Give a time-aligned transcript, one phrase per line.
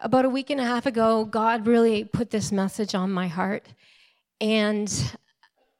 [0.00, 3.66] about a week and a half ago, God really put this message on my heart.
[4.40, 4.92] And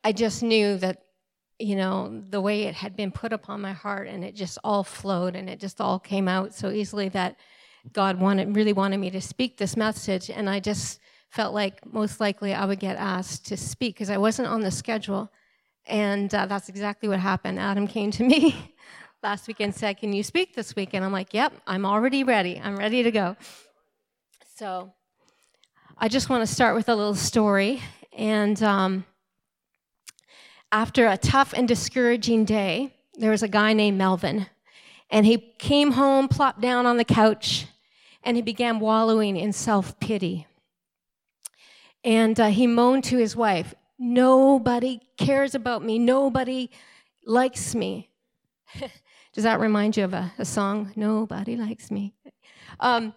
[0.03, 1.03] I just knew that,
[1.59, 4.85] you know, the way it had been put upon my heart and it just all
[4.85, 7.37] flowed and it just all came out so easily that
[7.93, 10.31] God wanted, really wanted me to speak this message.
[10.31, 11.01] And I just
[11.31, 14.71] felt like most likely I would get asked to speak because I wasn't on the
[14.71, 15.31] schedule.
[15.87, 17.59] And uh, that's exactly what happened.
[17.59, 18.75] Adam came to me
[19.23, 20.91] last week and said, Can you speak this week?
[20.93, 22.61] And I'm like, Yep, I'm already ready.
[22.63, 23.37] I'm ready to go.
[24.59, 24.93] So
[25.97, 27.81] I just want to start with a little story.
[28.13, 29.05] And um,
[30.73, 34.47] after a tough and discouraging day, there was a guy named Melvin.
[35.11, 37.67] And he came home, plopped down on the couch,
[38.25, 40.49] and he began wallowing in self pity.
[42.03, 46.01] And uh, he moaned to his wife, Nobody cares about me.
[46.01, 46.69] Nobody
[47.25, 48.11] likes me.
[49.33, 50.91] Does that remind you of a, a song?
[50.97, 52.13] Nobody likes me.
[52.81, 53.15] Um,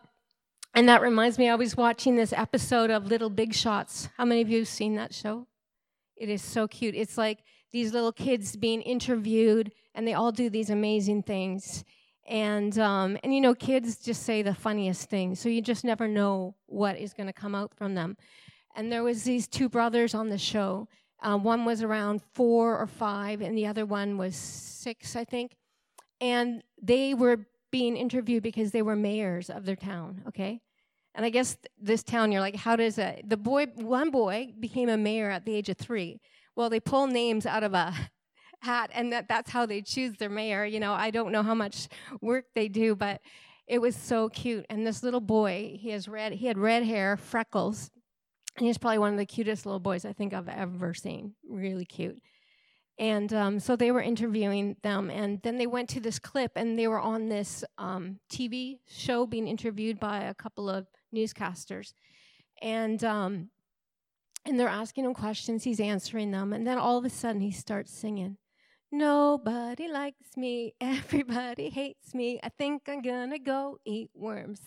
[0.74, 4.08] and that reminds me, I was watching this episode of Little Big Shots.
[4.18, 5.48] How many of you have seen that show?
[6.16, 6.96] It is so cute.
[6.96, 7.40] It's like
[7.72, 11.84] these little kids being interviewed, and they all do these amazing things.
[12.28, 16.08] And um, and you know, kids just say the funniest things, so you just never
[16.08, 18.16] know what is going to come out from them.
[18.76, 20.88] And there was these two brothers on the show.
[21.22, 25.56] Uh, one was around four or five, and the other one was six, I think.
[26.22, 30.62] And they were being interviewed because they were mayors of their town, okay?
[31.16, 34.54] And I guess th- this town, you're like, how does a, the boy, one boy
[34.60, 36.22] became a mayor at the age of three.
[36.56, 37.94] Well, they pull names out of a
[38.62, 40.66] hat, and that, that's how they choose their mayor.
[40.66, 41.88] You know, I don't know how much
[42.22, 43.22] work they do, but
[43.68, 44.66] it was so cute.
[44.70, 47.90] And this little boy, he has red, he had red hair, freckles,
[48.58, 51.34] and he's probably one of the cutest little boys I think I've ever seen.
[51.50, 52.22] Really cute.
[53.02, 56.78] And um, so they were interviewing them, and then they went to this clip, and
[56.78, 61.94] they were on this um, TV show being interviewed by a couple of newscasters,
[62.62, 63.50] and um,
[64.46, 65.64] and they're asking him questions.
[65.64, 68.38] He's answering them, and then all of a sudden he starts singing.
[68.92, 72.40] Nobody likes me, everybody hates me.
[72.44, 74.62] I think I'm gonna go eat worms.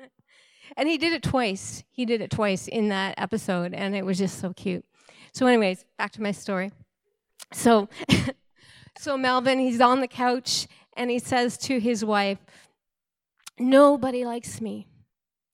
[0.76, 1.82] and he did it twice.
[1.90, 4.84] He did it twice in that episode, and it was just so cute.
[5.32, 6.70] So, anyways, back to my story.
[7.52, 7.88] So,
[8.98, 10.66] so Melvin, he's on the couch
[10.96, 12.38] and he says to his wife,
[13.58, 14.88] Nobody likes me.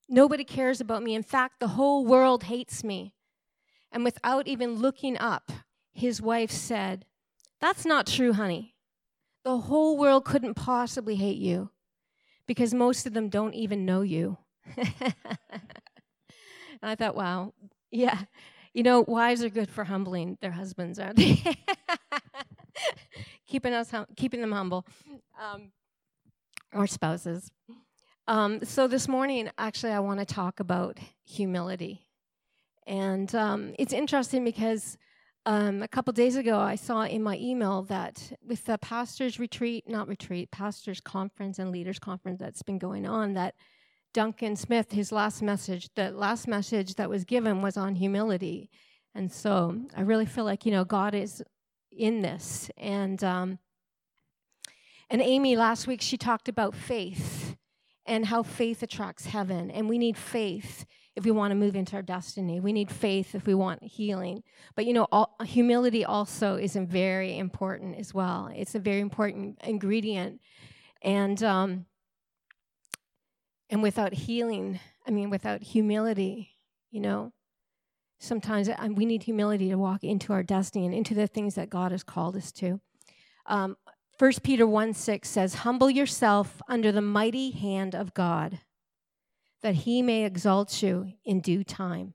[0.09, 1.15] Nobody cares about me.
[1.15, 3.13] In fact, the whole world hates me.
[3.91, 5.51] And without even looking up,
[5.93, 7.05] his wife said,
[7.61, 8.75] That's not true, honey.
[9.43, 11.69] The whole world couldn't possibly hate you
[12.47, 14.37] because most of them don't even know you.
[14.77, 15.13] and
[16.81, 17.53] I thought, wow,
[17.91, 18.23] yeah,
[18.73, 21.41] you know, wives are good for humbling their husbands, aren't they?
[23.47, 24.85] keeping us, hum- keeping them humble,
[25.41, 25.71] um,
[26.73, 27.51] or spouses.
[28.27, 32.07] Um, so this morning, actually, I want to talk about humility,
[32.87, 34.97] and um, it's interesting because
[35.45, 39.89] um, a couple days ago, I saw in my email that with the pastors' retreat,
[39.89, 43.55] not retreat, pastors' conference and leaders' conference that's been going on, that
[44.13, 48.69] Duncan Smith, his last message, the last message that was given was on humility.
[49.15, 51.43] And so I really feel like, you know, God is
[51.91, 52.69] in this.
[52.77, 53.59] And um,
[55.09, 57.55] and Amy last week she talked about faith
[58.05, 59.71] and how faith attracts heaven.
[59.71, 60.85] And we need faith
[61.15, 62.59] if we want to move into our destiny.
[62.59, 64.43] We need faith if we want healing.
[64.75, 68.49] But you know, all, humility also is very important as well.
[68.55, 70.41] It's a very important ingredient.
[71.01, 71.85] And um,
[73.73, 76.51] and without healing, I mean, without humility,
[76.91, 77.33] you know,
[78.19, 81.91] sometimes we need humility to walk into our destiny and into the things that God
[81.91, 82.79] has called us to.
[83.47, 83.75] Um,
[84.19, 88.59] 1 Peter 1 6 says, Humble yourself under the mighty hand of God,
[89.63, 92.13] that he may exalt you in due time.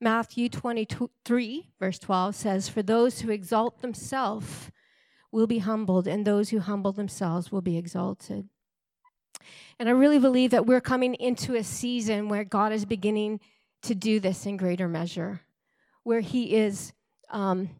[0.00, 4.70] Matthew 23, verse 12 says, For those who exalt themselves
[5.32, 8.48] will be humbled, and those who humble themselves will be exalted.
[9.78, 13.40] And I really believe that we're coming into a season where God is beginning
[13.82, 15.42] to do this in greater measure,
[16.02, 16.92] where He is
[17.30, 17.70] um,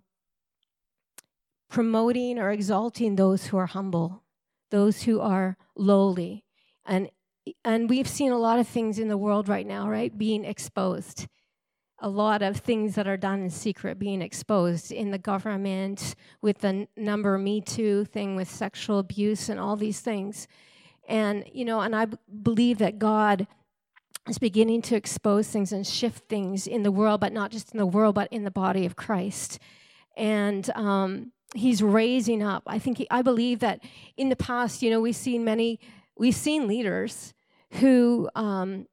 [1.68, 4.22] promoting or exalting those who are humble,
[4.70, 6.44] those who are lowly.
[6.86, 7.10] And,
[7.64, 11.26] and we've seen a lot of things in the world right now, right, being exposed.
[12.00, 16.58] A lot of things that are done in secret being exposed in the government with
[16.58, 20.46] the number Me Too thing with sexual abuse and all these things.
[21.08, 23.48] And, you know, and I b- believe that God
[24.28, 27.78] is beginning to expose things and shift things in the world, but not just in
[27.78, 29.58] the world, but in the body of Christ.
[30.16, 32.62] And um, He's raising up.
[32.66, 33.80] I think, he, I believe that
[34.16, 35.80] in the past, you know, we've seen many,
[36.16, 37.32] we've seen leaders
[37.72, 38.86] who, um,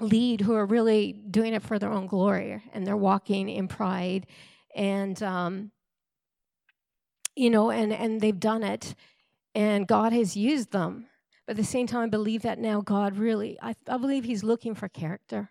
[0.00, 4.26] lead who are really doing it for their own glory and they're walking in pride
[4.74, 5.70] and um,
[7.36, 8.94] you know and and they've done it
[9.54, 11.06] and god has used them
[11.50, 14.44] but at the same time i believe that now god really i, I believe he's
[14.44, 15.50] looking for character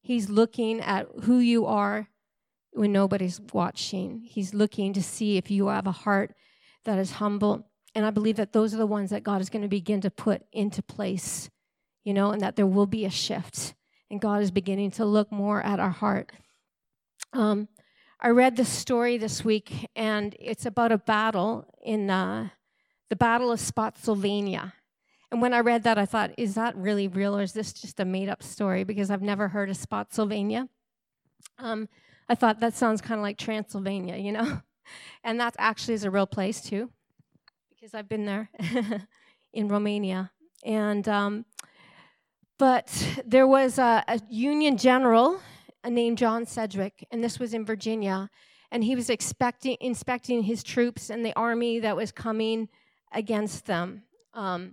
[0.00, 2.08] he's looking at who you are
[2.72, 6.34] when nobody's watching he's looking to see if you have a heart
[6.84, 9.62] that is humble and i believe that those are the ones that god is going
[9.62, 11.50] to begin to put into place
[12.04, 13.74] you know, and that there will be a shift.
[14.10, 16.32] And God is beginning to look more at our heart.
[17.32, 17.68] Um,
[18.20, 22.48] I read this story this week, and it's about a battle in uh,
[23.08, 24.74] the Battle of Spotsylvania.
[25.30, 28.00] And when I read that, I thought, is that really real, or is this just
[28.00, 28.84] a made up story?
[28.84, 30.68] Because I've never heard of Spotsylvania.
[31.58, 31.88] Um,
[32.28, 34.60] I thought that sounds kind of like Transylvania, you know?
[35.24, 36.90] and that actually is a real place, too,
[37.70, 38.50] because I've been there
[39.52, 40.32] in Romania.
[40.64, 41.44] And um,
[42.60, 45.40] but there was a, a Union general
[45.88, 48.28] named John Sedgwick, and this was in Virginia,
[48.70, 52.68] and he was expecting, inspecting his troops and the army that was coming
[53.12, 54.02] against them.
[54.34, 54.72] Um,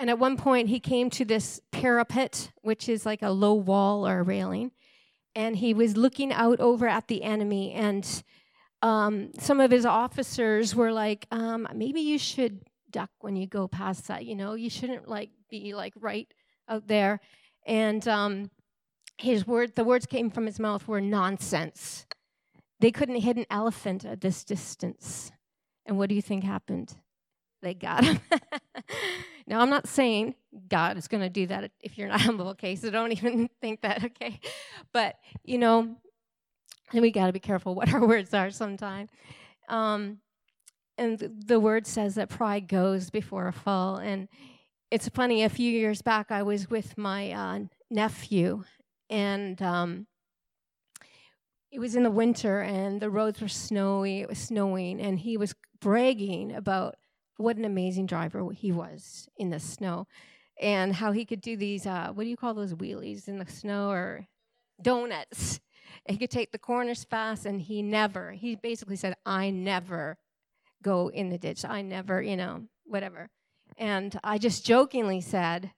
[0.00, 4.06] and at one point, he came to this parapet, which is like a low wall
[4.06, 4.70] or a railing,
[5.34, 7.72] and he was looking out over at the enemy.
[7.72, 8.22] And
[8.80, 12.60] um, some of his officers were like, um, maybe you should
[12.90, 14.24] duck when you go past that.
[14.24, 16.32] You know, you shouldn't like be like right
[16.68, 17.20] out there.
[17.66, 18.50] And um,
[19.16, 22.06] his word, the words came from his mouth were nonsense.
[22.80, 25.32] They couldn't hit an elephant at this distance.
[25.86, 26.94] And what do you think happened?
[27.62, 28.20] They got him.
[29.48, 30.34] now, I'm not saying
[30.68, 32.76] God is going to do that if you're not humble, okay?
[32.76, 34.40] So don't even think that, okay?
[34.92, 35.96] But, you know,
[36.92, 39.10] and we got to be careful what our words are sometimes.
[39.68, 40.18] Um,
[40.98, 43.96] and the, the word says that pride goes before a fall.
[43.96, 44.28] And
[44.90, 47.60] it's funny, a few years back, I was with my uh,
[47.90, 48.64] nephew,
[49.08, 50.06] and um,
[51.70, 55.36] it was in the winter, and the roads were snowy, it was snowing, and he
[55.36, 56.96] was bragging about
[57.38, 60.06] what an amazing driver he was in the snow
[60.60, 63.46] and how he could do these uh, what do you call those wheelies in the
[63.46, 64.26] snow or
[64.82, 65.60] donuts
[66.06, 70.18] he could take the corners fast and he never he basically said i never
[70.82, 73.30] go in the ditch i never you know whatever
[73.76, 75.70] and I just jokingly said,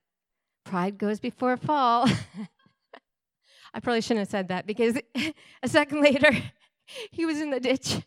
[0.64, 2.08] Pride goes before a fall.
[3.74, 4.98] I probably shouldn't have said that because
[5.62, 6.30] a second later,
[7.10, 7.98] he was in the ditch.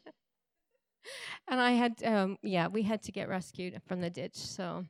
[1.48, 4.36] And I had, um, yeah, we had to get rescued from the ditch.
[4.36, 4.86] So,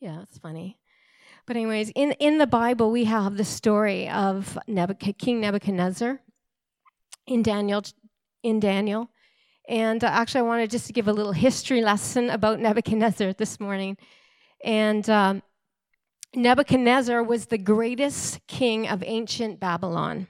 [0.00, 0.78] yeah, it's funny.
[1.46, 4.58] But, anyways, in, in the Bible, we have the story of
[5.18, 6.20] King Nebuchadnezzar
[7.26, 7.82] in Daniel.
[8.44, 9.10] In Daniel,
[9.68, 13.58] and uh, actually, I wanted just to give a little history lesson about Nebuchadnezzar this
[13.58, 13.96] morning.
[14.64, 15.42] And um,
[16.34, 20.28] Nebuchadnezzar was the greatest king of ancient Babylon.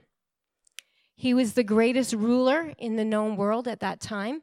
[1.15, 4.43] He was the greatest ruler in the known world at that time,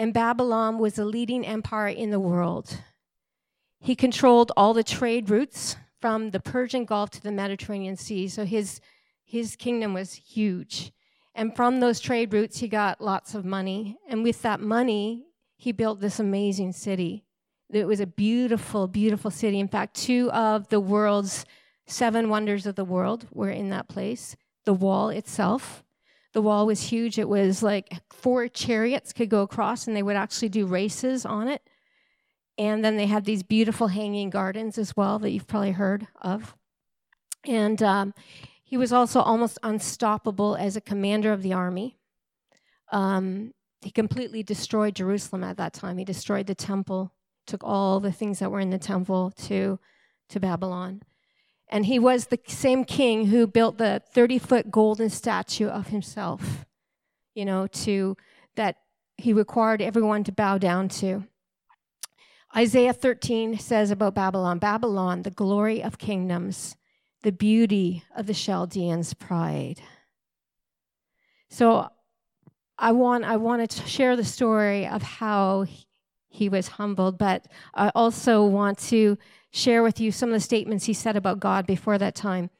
[0.00, 2.78] and Babylon was the leading empire in the world.
[3.80, 8.46] He controlled all the trade routes from the Persian Gulf to the Mediterranean Sea, so
[8.46, 8.80] his,
[9.26, 10.90] his kingdom was huge.
[11.34, 13.98] And from those trade routes, he got lots of money.
[14.08, 15.26] And with that money,
[15.58, 17.26] he built this amazing city.
[17.68, 19.60] It was a beautiful, beautiful city.
[19.60, 21.44] In fact, two of the world's
[21.86, 24.34] seven wonders of the world were in that place.
[24.64, 25.84] The wall itself.
[26.32, 27.18] The wall was huge.
[27.18, 31.48] It was like four chariots could go across, and they would actually do races on
[31.48, 31.62] it.
[32.56, 36.54] And then they had these beautiful hanging gardens as well that you've probably heard of.
[37.46, 38.14] And um,
[38.62, 41.98] he was also almost unstoppable as a commander of the army.
[42.92, 45.98] Um, he completely destroyed Jerusalem at that time.
[45.98, 47.12] He destroyed the temple,
[47.46, 49.78] took all the things that were in the temple to,
[50.28, 51.02] to Babylon.
[51.70, 56.66] And he was the same king who built the 30 foot golden statue of himself,
[57.34, 58.16] you know, to
[58.56, 58.76] that
[59.16, 61.24] he required everyone to bow down to.
[62.56, 66.76] Isaiah 13 says about Babylon Babylon, the glory of kingdoms,
[67.22, 69.80] the beauty of the Chaldeans' pride.
[71.48, 71.88] So
[72.76, 75.66] I want I want to share the story of how
[76.28, 79.16] he was humbled, but I also want to
[79.50, 82.50] share with you some of the statements he said about God before that time.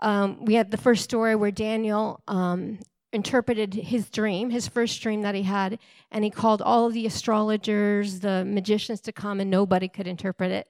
[0.00, 2.78] Um, we had the first story where Daniel um,
[3.12, 5.78] interpreted his dream, his first dream that he had,
[6.10, 10.68] and he called all the astrologers, the magicians to come, and nobody could interpret it.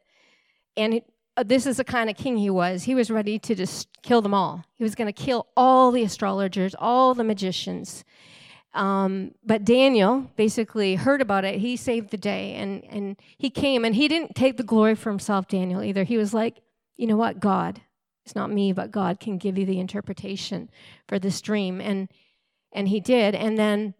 [0.76, 2.84] And it, uh, this is the kind of king he was.
[2.84, 4.64] He was ready to just kill them all.
[4.74, 8.04] He was going to kill all the astrologers, all the magicians.
[8.76, 11.60] Um, but Daniel basically heard about it.
[11.60, 15.10] He saved the day and, and he came and he didn't take the glory for
[15.10, 16.04] himself, Daniel, either.
[16.04, 16.60] He was like,
[16.96, 17.80] you know what, God,
[18.24, 20.68] It's not me, but God can give you the interpretation
[21.08, 21.80] for this dream.
[21.80, 22.08] And
[22.72, 23.34] and he did.
[23.34, 23.94] And then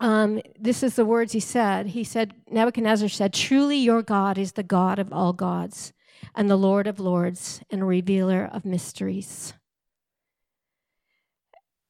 [0.00, 1.86] um, this is the words he said.
[1.88, 5.92] He said, Nebuchadnezzar said, Truly your God is the God of all gods,
[6.34, 9.54] and the Lord of lords, and revealer of mysteries.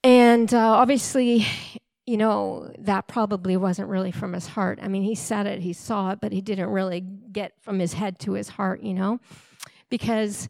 [0.04, 1.46] And uh, obviously,
[2.06, 4.78] you know, that probably wasn't really from his heart.
[4.82, 7.92] I mean, he said it, he saw it, but he didn't really get from his
[7.92, 9.20] head to his heart, you know,
[9.88, 10.48] because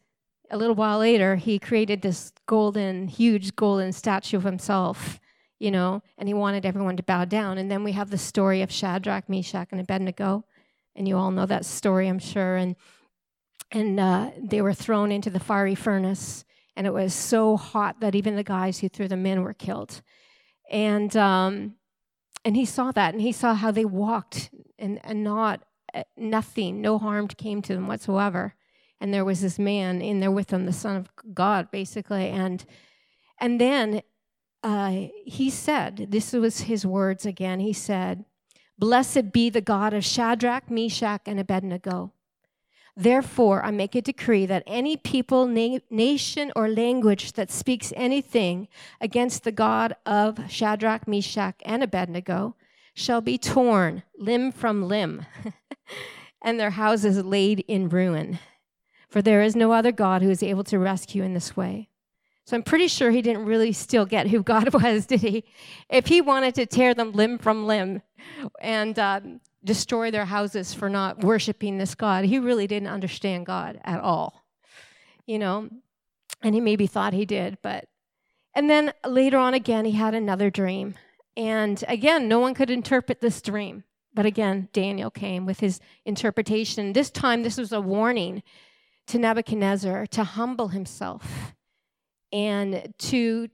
[0.50, 5.21] a little while later, he created this golden, huge golden statue of himself
[5.62, 7.56] you know, and he wanted everyone to bow down.
[7.56, 10.44] And then we have the story of Shadrach, Meshach, and Abednego,
[10.97, 12.56] and you all know that story, I'm sure.
[12.56, 12.75] And
[13.71, 16.44] and uh, they were thrown into the fiery furnace,
[16.75, 20.02] and it was so hot that even the guys who threw them in were killed.
[20.73, 21.76] And um,
[22.45, 25.62] and he saw that, and he saw how they walked, and and not
[25.95, 28.55] uh, nothing, no harm came to them whatsoever.
[29.00, 32.64] And there was this man in there with them, the Son of God, basically, and
[33.38, 34.02] and then
[34.62, 38.25] uh, he said, this was his words again, he said,
[38.79, 42.12] Blessed be the God of Shadrach, Meshach, and Abednego.
[42.97, 48.69] Therefore, I make a decree that any people, na- nation, or language that speaks anything
[49.01, 52.55] against the God of Shadrach, Meshach, and Abednego
[52.95, 55.25] shall be torn limb from limb,
[56.43, 58.39] and their houses laid in ruin.
[59.09, 61.89] For there is no other God who is able to rescue in this way.
[62.45, 65.45] So I'm pretty sure he didn't really still get who God was, did he?
[65.89, 68.03] If he wanted to tear them limb from limb
[68.61, 73.81] and um, destroy their houses for not worshiping this God, he really didn't understand God
[73.85, 74.45] at all.
[75.26, 75.69] You know,
[76.42, 77.88] and he maybe thought he did, but.
[78.54, 80.95] And then later on again, he had another dream.
[81.37, 83.85] And again, no one could interpret this dream.
[84.14, 86.92] But again, Daniel came with his interpretation.
[86.92, 88.42] This time, this was a warning
[89.07, 91.54] to Nebuchadnezzar to humble himself
[92.31, 93.49] and to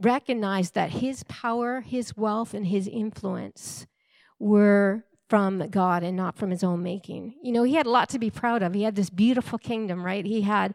[0.00, 3.86] recognize that his power, his wealth, and his influence
[4.38, 7.34] were from God and not from his own making.
[7.42, 8.74] You know, he had a lot to be proud of.
[8.74, 10.24] He had this beautiful kingdom, right?
[10.24, 10.74] He had,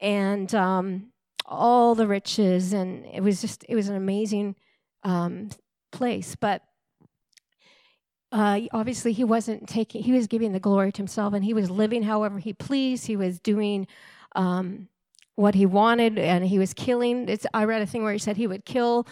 [0.00, 1.12] and um,
[1.46, 4.56] all the riches, and it was just, it was an amazing
[5.04, 5.50] um,
[5.92, 6.34] place.
[6.34, 6.62] But
[8.32, 11.70] uh, obviously, he wasn't taking, he was giving the glory to himself, and he was
[11.70, 13.06] living however he pleased.
[13.06, 13.86] He was doing,
[14.34, 14.88] um,
[15.38, 18.36] what he wanted and he was killing it's i read a thing where he said
[18.36, 19.06] he would kill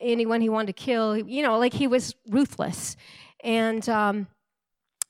[0.00, 2.96] anyone he wanted to kill you know like he was ruthless
[3.42, 4.26] and um,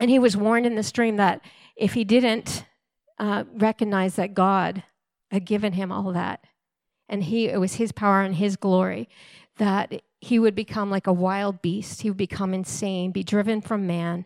[0.01, 1.43] and he was warned in this dream that
[1.77, 2.65] if he didn't
[3.19, 4.83] uh, recognize that god
[5.31, 6.45] had given him all that
[7.09, 9.09] and he it was his power and his glory
[9.59, 12.03] that he would become like a wild beast.
[12.03, 14.25] He would become insane be driven from man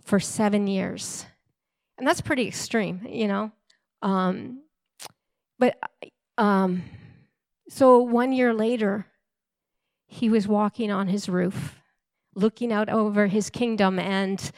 [0.00, 1.26] for seven years.
[1.98, 3.52] And that's pretty extreme you know?
[4.02, 4.62] Um,
[5.58, 5.78] but
[6.38, 6.84] um,
[7.68, 9.06] so one year later,
[10.06, 11.76] he was walking on his roof,
[12.36, 14.52] looking out over his kingdom, and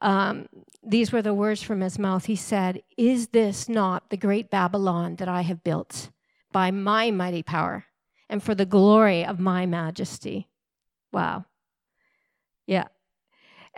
[0.00, 0.46] um,
[0.82, 2.26] these were the words from his mouth.
[2.26, 6.10] He said, Is this not the great Babylon that I have built
[6.52, 7.86] by my mighty power
[8.28, 10.48] and for the glory of my majesty?
[11.12, 11.46] Wow.
[12.66, 12.86] Yeah.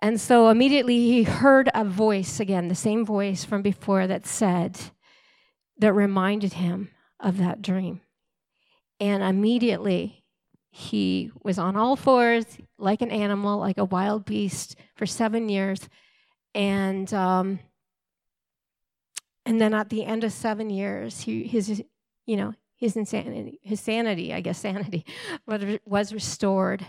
[0.02, 4.78] And so immediately he heard a voice again, the same voice from before that said,
[5.78, 8.00] that reminded him of that dream.
[9.00, 10.23] And immediately
[10.76, 12.44] he was on all fours,
[12.78, 15.88] like an animal, like a wild beast, for seven years.
[16.52, 17.60] And um,
[19.46, 21.80] and then at the end of seven years, he, his
[22.26, 25.06] you know his insanity, his sanity, I guess sanity,
[25.86, 26.84] was restored.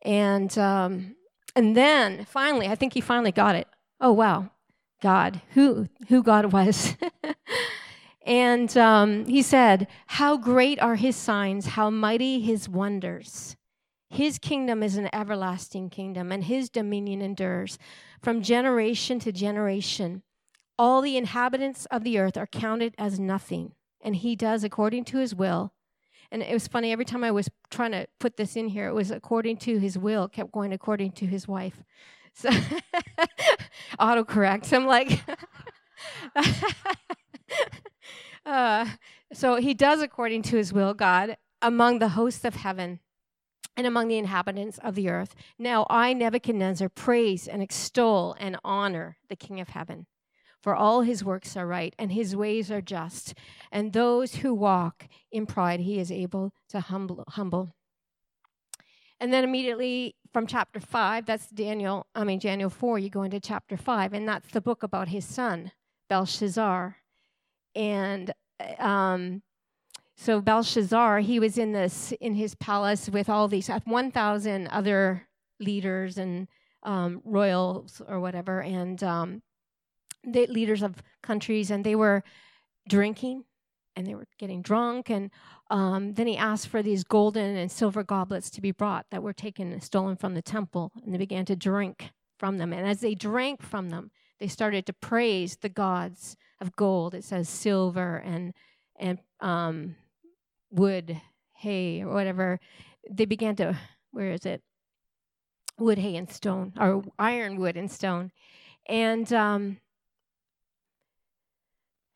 [0.00, 1.14] And um,
[1.54, 3.68] and then finally, I think he finally got it.
[4.00, 4.52] Oh wow,
[5.02, 6.96] God, who who God was.
[8.28, 13.56] And um, he said, How great are his signs, how mighty his wonders.
[14.10, 17.78] His kingdom is an everlasting kingdom, and his dominion endures
[18.22, 20.22] from generation to generation.
[20.78, 25.18] All the inhabitants of the earth are counted as nothing, and he does according to
[25.18, 25.72] his will.
[26.30, 28.94] And it was funny, every time I was trying to put this in here, it
[28.94, 31.82] was according to his will, kept going according to his wife.
[32.34, 32.50] So
[33.98, 34.70] autocorrect.
[34.74, 35.22] I'm like,
[38.48, 38.86] uh,
[39.32, 43.00] so he does according to his will, God, among the hosts of heaven
[43.76, 45.34] and among the inhabitants of the earth.
[45.58, 50.06] Now I, Nebuchadnezzar, praise and extol and honor the King of heaven.
[50.60, 53.34] For all his works are right, and his ways are just,
[53.70, 57.22] and those who walk in pride he is able to humble.
[57.28, 57.74] humble.
[59.20, 63.40] And then immediately from chapter 5, that's Daniel, I mean, Daniel 4, you go into
[63.40, 65.72] chapter 5, and that's the book about his son,
[66.08, 66.97] Belshazzar.
[67.78, 68.32] And
[68.80, 69.42] um,
[70.16, 75.28] so Belshazzar, he was in this in his palace with all these 1,000 other
[75.60, 76.48] leaders and
[76.82, 79.42] um, royals or whatever, and um,
[80.24, 82.24] the leaders of countries, and they were
[82.88, 83.44] drinking
[83.94, 85.08] and they were getting drunk.
[85.08, 85.30] And
[85.70, 89.32] um, then he asked for these golden and silver goblets to be brought that were
[89.32, 92.72] taken and stolen from the temple, and they began to drink from them.
[92.72, 97.14] And as they drank from them, they started to praise the gods of gold.
[97.14, 98.54] It says silver and
[98.96, 99.96] and um,
[100.70, 101.20] wood,
[101.54, 102.60] hay, or whatever.
[103.08, 103.78] They began to
[104.10, 104.62] where is it?
[105.78, 108.32] Wood, hay, and stone, or iron, wood, and stone,
[108.86, 109.78] and um,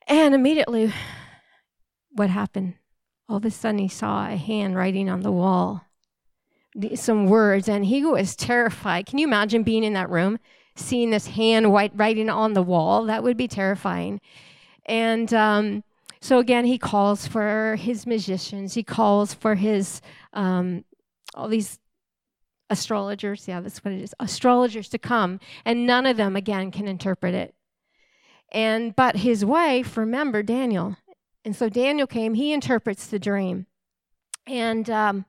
[0.07, 0.93] and immediately,
[2.11, 2.75] what happened?
[3.29, 5.83] All of a sudden, he saw a hand writing on the wall
[6.95, 9.07] some words, and he was terrified.
[9.07, 10.39] Can you imagine being in that room,
[10.75, 13.05] seeing this hand white writing on the wall?
[13.05, 14.21] That would be terrifying.
[14.87, 15.85] And um,
[16.21, 18.75] so again, he calls for his magicians.
[18.75, 20.01] He calls for his
[20.33, 20.85] um,
[21.35, 21.79] all these
[22.71, 23.47] astrologers.
[23.47, 24.15] Yeah, that's what it is.
[24.21, 27.55] Astrologers to come, and none of them again can interpret it.
[28.51, 30.97] And but his wife remember Daniel,
[31.45, 32.35] and so Daniel came.
[32.35, 33.67] He interprets the dream,
[34.47, 35.25] and um,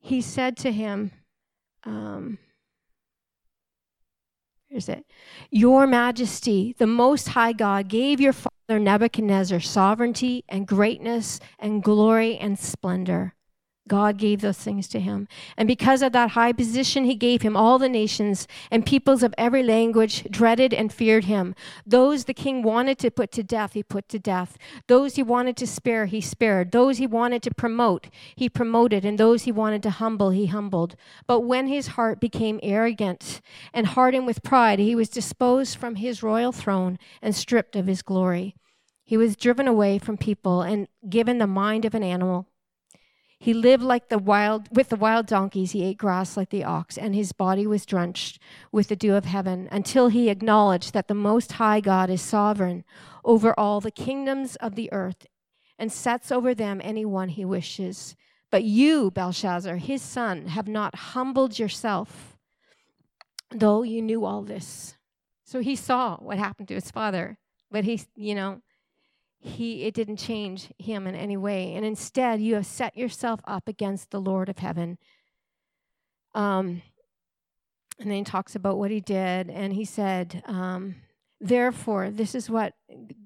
[0.00, 1.12] he said to him,
[1.84, 2.38] um,
[4.72, 5.04] "Is it,
[5.50, 12.38] Your Majesty, the Most High God, gave your father Nebuchadnezzar sovereignty and greatness and glory
[12.38, 13.34] and splendor."
[13.92, 15.28] God gave those things to him.
[15.54, 19.34] And because of that high position he gave him, all the nations and peoples of
[19.36, 21.54] every language dreaded and feared him.
[21.84, 24.56] Those the king wanted to put to death, he put to death.
[24.86, 26.72] Those he wanted to spare, he spared.
[26.72, 29.04] Those he wanted to promote, he promoted.
[29.04, 30.96] And those he wanted to humble, he humbled.
[31.26, 33.42] But when his heart became arrogant
[33.74, 38.00] and hardened with pride, he was disposed from his royal throne and stripped of his
[38.00, 38.54] glory.
[39.04, 42.46] He was driven away from people and given the mind of an animal
[43.42, 46.96] he lived like the wild with the wild donkeys, he ate grass like the ox,
[46.96, 48.38] and his body was drenched
[48.70, 52.84] with the dew of heaven, until he acknowledged that the most high God is sovereign
[53.24, 55.26] over all the kingdoms of the earth
[55.76, 58.14] and sets over them anyone he wishes.
[58.52, 62.38] But you, Belshazzar, his son, have not humbled yourself,
[63.50, 64.96] though you knew all this.
[65.44, 67.38] So he saw what happened to his father,
[67.72, 68.62] but he, you know,
[69.42, 71.74] he it didn't change him in any way.
[71.74, 74.98] And instead you have set yourself up against the lord of heaven.
[76.34, 76.82] Um,
[77.98, 80.96] and then he talks about what he did and he said um,
[81.40, 82.74] therefore this is what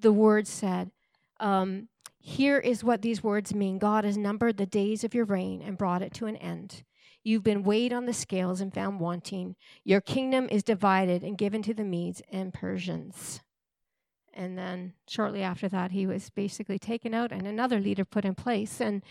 [0.01, 0.91] the word said
[1.39, 3.79] um, here is what these words mean.
[3.79, 6.83] God has numbered the days of your reign and brought it to an end.
[7.23, 9.55] You've been weighed on the scales and found wanting.
[9.85, 13.41] Your kingdom is divided and given to the medes and persians
[14.37, 18.35] and then shortly after that, he was basically taken out and another leader put in
[18.35, 18.81] place.
[18.81, 19.03] And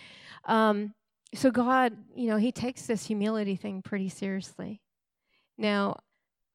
[0.45, 0.93] um,
[1.33, 4.81] so God, you know, he takes this humility thing pretty seriously.
[5.57, 5.97] Now,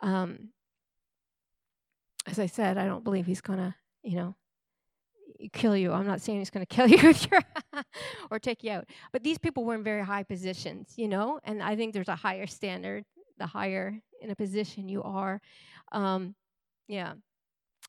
[0.00, 0.50] um,
[2.26, 4.36] as I said, I don't believe he's to, you know,
[5.52, 5.92] kill you.
[5.92, 7.12] I'm not saying he's to kill you
[8.30, 8.84] or take you out.
[9.12, 12.16] But these people were in very high positions, you know, and I think there's a
[12.16, 13.04] higher standard.
[13.38, 15.40] The higher in a position you are,
[15.92, 16.34] um,
[16.88, 17.14] yeah.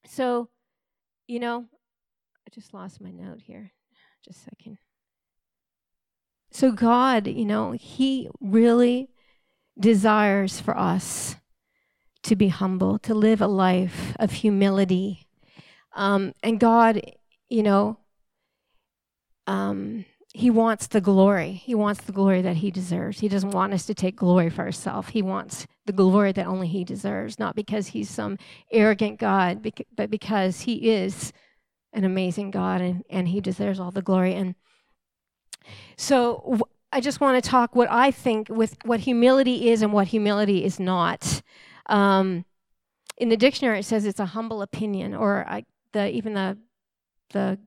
[0.08, 0.48] So
[1.32, 1.64] you know,
[2.46, 3.72] I just lost my note here.
[4.26, 4.78] Just a second.
[6.52, 9.10] So, God, you know, He really
[9.80, 11.38] desires for us
[12.24, 15.26] to be humble, to live a life of humility.
[15.96, 17.00] Um, and God,
[17.48, 17.98] you know,
[19.48, 21.52] um, He wants the glory.
[21.52, 23.20] He wants the glory that He deserves.
[23.20, 25.10] He doesn't want us to take glory for ourselves.
[25.10, 28.38] He wants the glory that only He deserves, not because He's some
[28.72, 31.34] arrogant God, but because He is
[31.92, 34.34] an amazing God and, and He deserves all the glory.
[34.34, 34.56] And
[35.98, 36.60] so
[36.94, 40.64] I just want to talk what I think with what humility is and what humility
[40.64, 41.42] is not.
[41.88, 42.46] Um,
[43.18, 46.58] in the dictionary, it says it's a humble opinion, or I, the even the
[47.32, 47.60] the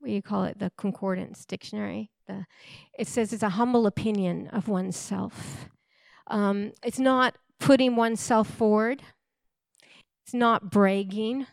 [0.00, 0.58] what you call it?
[0.58, 2.10] The concordance dictionary.
[2.26, 2.46] The
[2.98, 5.68] it says it's a humble opinion of oneself.
[6.26, 9.02] Um, it's not putting oneself forward.
[10.24, 11.46] It's not bragging.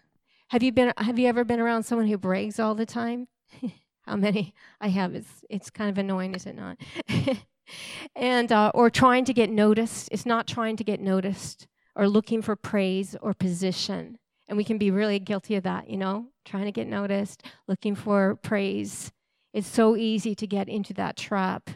[0.49, 3.27] Have you been have you ever been around someone who brags all the time?
[4.05, 6.77] How many I have it's it's kind of annoying, is it not?
[8.15, 10.09] and uh, or trying to get noticed.
[10.11, 14.19] It's not trying to get noticed or looking for praise or position.
[14.47, 17.95] And we can be really guilty of that, you know, trying to get noticed, looking
[17.95, 19.11] for praise.
[19.53, 21.69] It's so easy to get into that trap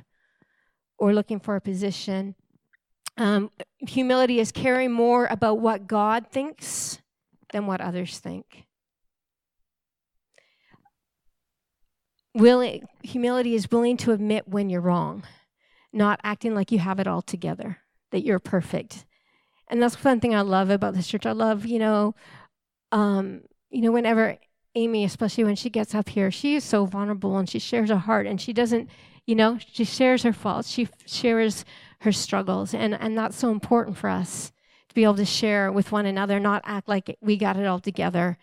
[0.98, 2.36] or looking for a position.
[3.18, 7.02] Um, humility is caring more about what God thinks
[7.52, 8.68] than what others think.
[12.34, 15.24] willing humility is willing to admit when you're wrong,
[15.92, 17.80] not acting like you have it all together,
[18.12, 19.06] that you're perfect.
[19.68, 21.26] And that's one thing I love about this church.
[21.26, 22.14] I love, you know,
[22.92, 24.38] um, you know, whenever
[24.76, 27.98] Amy, especially when she gets up here, she is so vulnerable and she shares her
[27.98, 28.90] heart and she doesn't,
[29.26, 31.66] you know, she shares her faults, she shares
[32.00, 34.52] her struggles, and and that's so important for us
[34.90, 37.80] to be able to share with one another, not act like we got it all
[37.80, 38.38] together.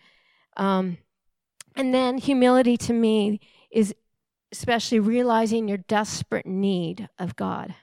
[0.57, 0.97] Um,
[1.75, 3.39] and then humility to me
[3.71, 3.93] is
[4.51, 7.75] especially realizing your desperate need of God.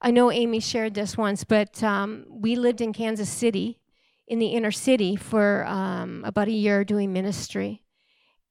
[0.00, 3.78] I know Amy shared this once, but um, we lived in Kansas City,
[4.26, 7.82] in the inner city, for um, about a year doing ministry.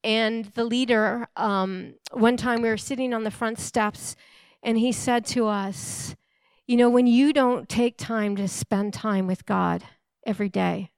[0.02, 4.16] And the leader, um, one time we were sitting on the front steps,
[4.62, 6.14] and he said to us,
[6.66, 9.82] You know, when you don't take time to spend time with God
[10.26, 10.90] every day,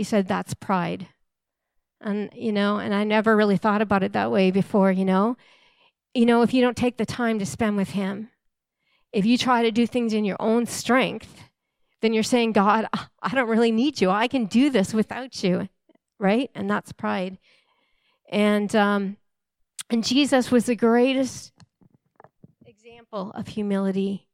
[0.00, 1.08] he said, that's pride.
[2.00, 5.36] And, you know, and I never really thought about it that way before, you know.
[6.14, 8.30] You know, if you don't take the time to spend with Him,
[9.12, 11.49] if you try to do things in your own strength,
[12.00, 12.86] then you're saying, God,
[13.22, 14.10] I don't really need you.
[14.10, 15.68] I can do this without you,
[16.18, 16.50] right?
[16.54, 17.38] And that's pride.
[18.28, 19.16] And um,
[19.90, 21.52] and Jesus was the greatest
[22.64, 24.28] example of humility.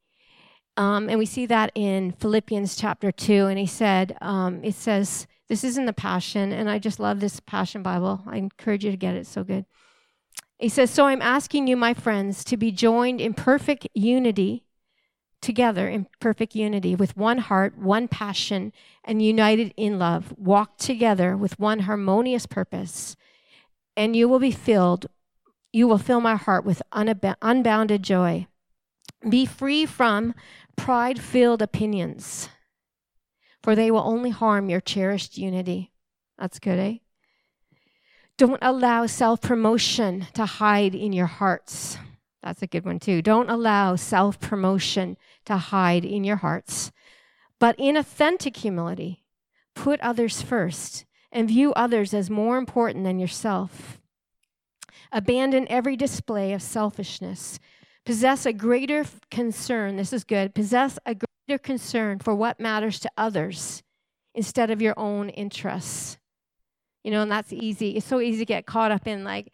[0.77, 3.47] Um, and we see that in Philippians chapter 2.
[3.47, 7.21] And he said, um, it says, this is in the Passion, and I just love
[7.21, 8.23] this Passion Bible.
[8.27, 9.65] I encourage you to get it, it's so good.
[10.59, 14.65] He says, So I'm asking you, my friends, to be joined in perfect unity,
[15.47, 18.73] together in perfect unity, with one heart, one passion,
[19.05, 20.35] and united in love.
[20.37, 23.17] Walk together with one harmonious purpose,
[23.97, 25.07] and you will be filled,
[25.73, 28.47] you will fill my heart with unab- unbounded joy.
[29.27, 30.35] Be free from
[30.77, 32.51] pride filled opinions
[33.67, 35.91] for they will only harm your cherished unity.
[36.39, 36.99] That's good, eh?
[38.39, 41.99] Don't allow self promotion to hide in your hearts.
[42.47, 43.23] That's a good one, too.
[43.23, 46.93] Don't allow self promotion to hide in your hearts.
[47.59, 49.25] But in authentic humility,
[49.75, 54.01] put others first and view others as more important than yourself.
[55.11, 57.59] Abandon every display of selfishness.
[58.05, 59.97] Possess a greater concern.
[59.97, 60.55] This is good.
[60.55, 63.83] Possess a greater concern for what matters to others
[64.37, 66.17] instead of your own interests.
[67.03, 67.97] You know, and that's easy.
[67.97, 69.53] It's so easy to get caught up in like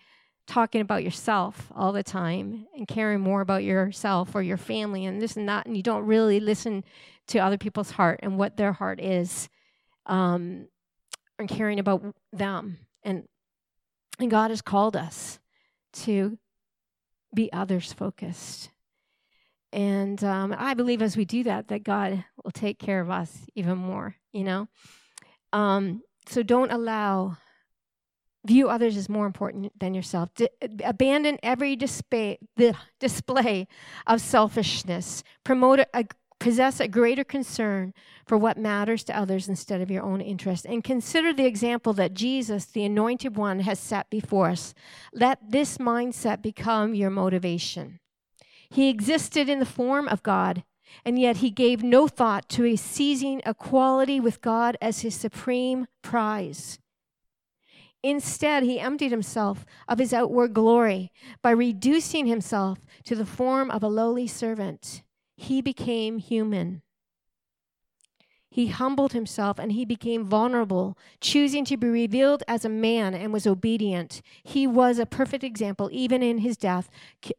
[0.53, 5.21] talking about yourself all the time and caring more about yourself or your family and
[5.21, 6.85] this and that, and you don't really listen
[7.29, 9.49] to other people's heart and what their heart is,
[10.07, 10.69] um,
[11.39, 12.79] and caring about them.
[13.03, 13.25] And
[14.19, 15.39] and God has called us
[16.05, 16.39] to
[17.35, 18.71] be others focused.
[19.73, 23.47] And um, I believe as we do that, that God will take care of us
[23.55, 24.69] even more, you know?
[25.53, 27.39] Um, so don't allow,
[28.45, 30.31] view others as more important than yourself.
[30.35, 30.49] D-
[30.85, 33.69] abandon every display, the display
[34.07, 35.23] of selfishness.
[35.45, 36.05] Promote a,
[36.39, 37.95] possess a greater concern
[38.27, 40.67] for what matters to others instead of your own interest.
[40.67, 44.75] And consider the example that Jesus, the anointed one, has set before us.
[45.13, 48.01] Let this mindset become your motivation.
[48.69, 50.65] He existed in the form of God,
[51.05, 55.87] and yet he gave no thought to a seizing equality with God as his supreme
[56.03, 56.79] prize.
[58.03, 61.11] Instead, he emptied himself of his outward glory
[61.41, 65.03] by reducing himself to the form of a lowly servant.
[65.37, 66.83] He became human.
[68.53, 73.33] He humbled himself and he became vulnerable, choosing to be revealed as a man and
[73.33, 74.21] was obedient.
[74.43, 76.91] He was a perfect example, even in his death,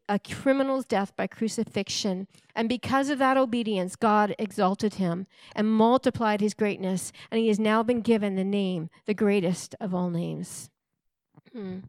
[0.10, 2.28] a criminal's death by crucifixion.
[2.56, 7.60] And because of that obedience, God exalted him and multiplied his greatness, and he has
[7.60, 10.71] now been given the name, the greatest of all names.
[11.52, 11.82] Hmm.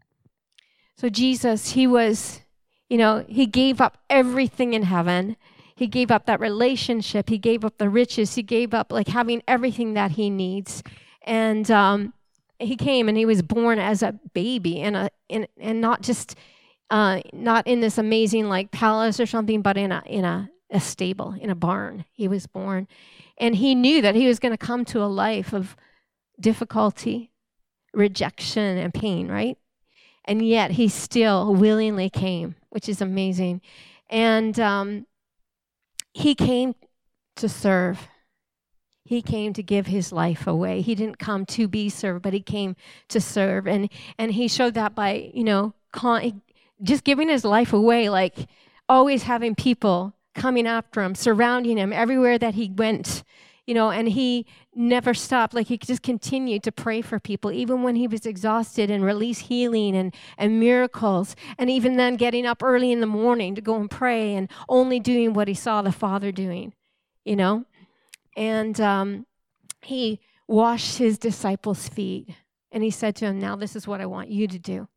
[0.97, 2.43] So, Jesus, he was,
[2.91, 5.37] you know, he gave up everything in heaven
[5.77, 7.29] he gave up that relationship.
[7.29, 8.35] He gave up the riches.
[8.35, 10.83] He gave up like having everything that he needs.
[11.23, 12.13] And um,
[12.59, 16.37] he came and he was born as a baby and a in, and not just
[16.91, 20.81] uh, not in this amazing like palace or something, but in a in a, a
[20.81, 22.05] stable in a barn.
[22.13, 22.87] He was born,
[23.39, 25.77] and he knew that he was going to come to a life of
[26.39, 27.33] difficulty,
[27.93, 29.29] rejection, and pain.
[29.29, 29.59] Right,
[30.25, 33.61] and yet he still willingly came, which is amazing.
[34.11, 35.07] And um,
[36.15, 36.75] he came
[37.37, 38.09] to serve.
[39.05, 40.81] He came to give his life away.
[40.81, 42.77] He didn't come to be served, but he came
[43.09, 43.67] to serve.
[43.67, 46.41] And, and he showed that by, you know, con-
[46.83, 48.47] just giving his life away, like
[48.89, 53.25] always having people coming after him, surrounding him everywhere that he went.
[53.67, 55.55] You know, and he never stopped.
[55.55, 59.39] Like he just continued to pray for people, even when he was exhausted and release
[59.39, 61.35] healing and, and miracles.
[61.59, 65.01] And even then, getting up early in the morning to go and pray and only
[65.01, 66.75] doing what he saw the Father doing,
[67.25, 67.65] you know.
[68.37, 69.27] And um,
[69.83, 72.29] he washed his disciples' feet.
[72.71, 74.89] And he said to him, Now, this is what I want you to do.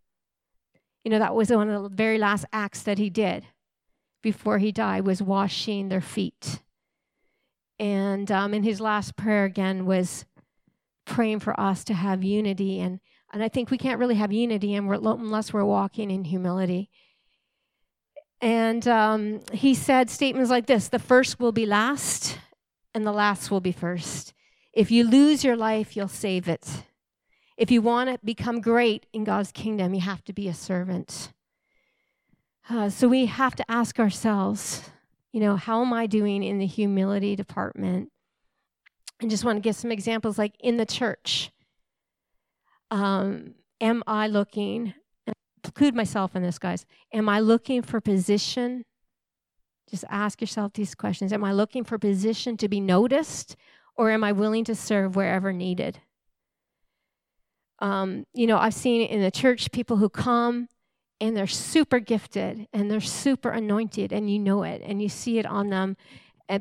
[1.03, 3.45] You know, that was one of the very last acts that he did
[4.21, 6.59] before he died was washing their feet.
[7.79, 10.25] And um, in his last prayer again was
[11.05, 12.79] praying for us to have unity.
[12.79, 12.99] And,
[13.31, 16.89] and I think we can't really have unity unless we're walking in humility.
[18.41, 22.37] And um, he said statements like this the first will be last,
[22.93, 24.33] and the last will be first.
[24.73, 26.83] If you lose your life, you'll save it.
[27.57, 31.33] If you want to become great in God's kingdom, you have to be a servant.
[32.69, 34.91] Uh, so we have to ask ourselves,
[35.37, 38.09] you know, how am I doing in the humility department?
[39.21, 41.51] And just want to give some examples like in the church.
[42.89, 44.95] Um, am I looking,
[45.63, 48.83] include myself in this, guys, am I looking for position?
[49.87, 51.31] Just ask yourself these questions.
[51.31, 53.55] Am I looking for position to be noticed,
[53.95, 55.99] or am I willing to serve wherever needed?
[57.77, 60.67] Um, you know, I've seen in the church people who come
[61.19, 65.39] and they're super gifted and they're super anointed, and you know it, and you see
[65.39, 65.97] it on them,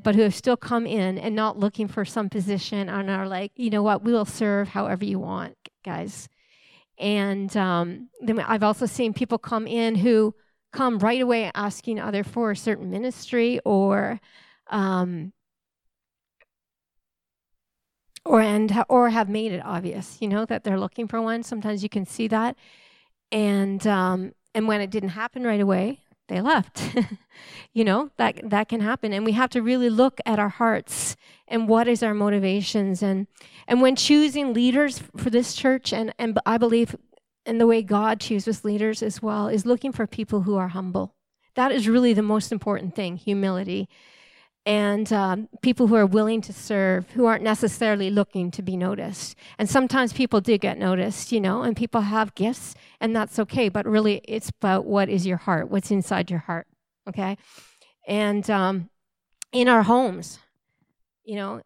[0.03, 3.53] but who have still come in and not looking for some position and are like,
[3.57, 6.29] you know what, we will serve however you want, guys.
[6.99, 10.35] And um, then I've also seen people come in who
[10.73, 14.21] come right away asking other for a certain ministry or
[14.71, 15.33] um,
[18.25, 21.43] or and or have made it obvious you know that they're looking for one.
[21.43, 22.57] Sometimes you can see that.
[23.31, 26.83] And um and when it didn't happen right away they left.
[27.77, 29.13] You know that that can happen.
[29.13, 31.15] And we have to really look at our hearts
[31.47, 33.03] and what is our motivations.
[33.03, 33.27] And
[33.69, 36.97] and when choosing leaders for this church and and i believe
[37.45, 41.15] in the way god chooses leaders as well is looking for people who are humble.
[41.55, 43.91] That is really the most important thing humility
[44.67, 49.37] and um, people who are willing to serve, who aren't necessarily looking to be noticed.
[49.59, 53.69] And sometimes people do get noticed, you know, and people have gifts, and that's okay.
[53.69, 56.67] But really, it's about what is your heart, what's inside your heart,
[57.09, 57.39] okay?
[58.09, 58.91] And um,
[59.53, 60.41] in our homes,
[61.25, 61.63] you know,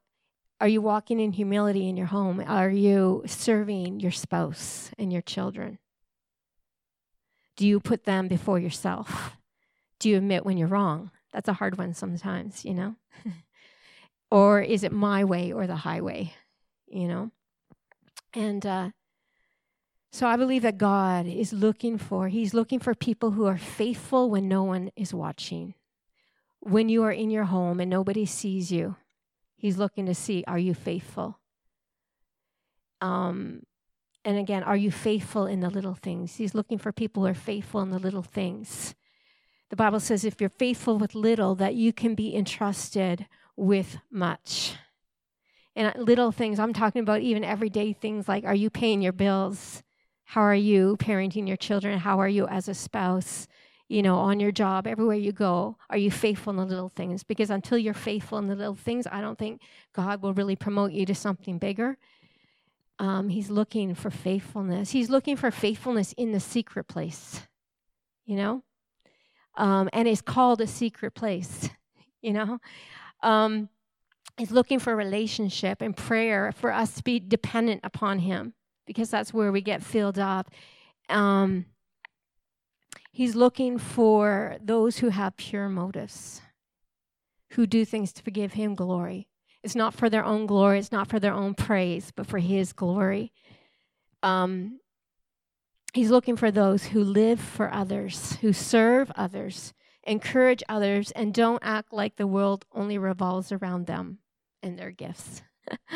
[0.60, 2.44] are you walking in humility in your home?
[2.46, 5.78] Are you serving your spouse and your children?
[7.56, 9.38] Do you put them before yourself?
[9.98, 11.10] Do you admit when you're wrong?
[11.32, 12.96] That's a hard one sometimes, you know?
[14.30, 16.34] or is it my way or the highway,
[16.88, 17.30] you know?
[18.34, 18.90] And uh,
[20.12, 24.30] so I believe that God is looking for, He's looking for people who are faithful
[24.30, 25.74] when no one is watching.
[26.60, 28.96] When you are in your home and nobody sees you,
[29.56, 31.38] He's looking to see, are you faithful?
[33.00, 33.62] Um,
[34.24, 36.36] and again, are you faithful in the little things?
[36.36, 38.94] He's looking for people who are faithful in the little things.
[39.70, 44.74] The Bible says if you're faithful with little, that you can be entrusted with much.
[45.76, 49.82] And little things, I'm talking about even everyday things like are you paying your bills?
[50.24, 51.98] How are you parenting your children?
[51.98, 53.46] How are you as a spouse?
[53.88, 57.24] You know, on your job, everywhere you go, are you faithful in the little things?
[57.24, 59.60] Because until you're faithful in the little things, I don't think
[59.92, 61.98] God will really promote you to something bigger.
[63.00, 64.90] Um, he's looking for faithfulness.
[64.90, 67.40] He's looking for faithfulness in the secret place,
[68.24, 68.62] you know?
[69.60, 71.68] Um, and it's called a secret place,
[72.22, 72.58] you know.
[73.22, 73.68] Um,
[74.50, 78.54] looking for relationship and prayer for us to be dependent upon Him
[78.86, 80.50] because that's where we get filled up.
[81.10, 81.66] Um,
[83.12, 86.40] he's looking for those who have pure motives,
[87.50, 89.28] who do things to give Him glory.
[89.62, 92.72] It's not for their own glory, it's not for their own praise, but for His
[92.72, 93.30] glory.
[94.22, 94.80] Um,
[95.92, 99.72] He's looking for those who live for others, who serve others,
[100.04, 104.18] encourage others, and don't act like the world only revolves around them
[104.62, 105.42] and their gifts.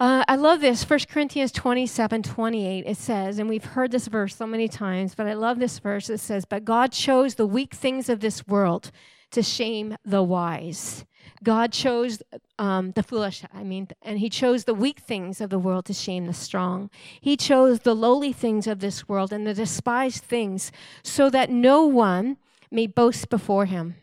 [0.00, 0.88] uh, I love this.
[0.88, 5.26] 1 Corinthians 27 28, it says, and we've heard this verse so many times, but
[5.26, 6.08] I love this verse.
[6.08, 8.92] It says, But God chose the weak things of this world
[9.32, 11.04] to shame the wise.
[11.42, 12.22] God chose
[12.58, 15.92] um, the foolish, I mean, and He chose the weak things of the world to
[15.92, 16.90] shame the strong.
[17.20, 20.70] He chose the lowly things of this world and the despised things
[21.02, 22.36] so that no one
[22.70, 23.96] may boast before Him.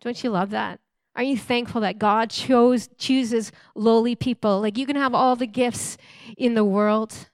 [0.00, 0.80] Don't you love that?
[1.14, 4.60] Are you thankful that God chose chooses lowly people?
[4.60, 5.96] Like you can have all the gifts
[6.36, 7.30] in the world,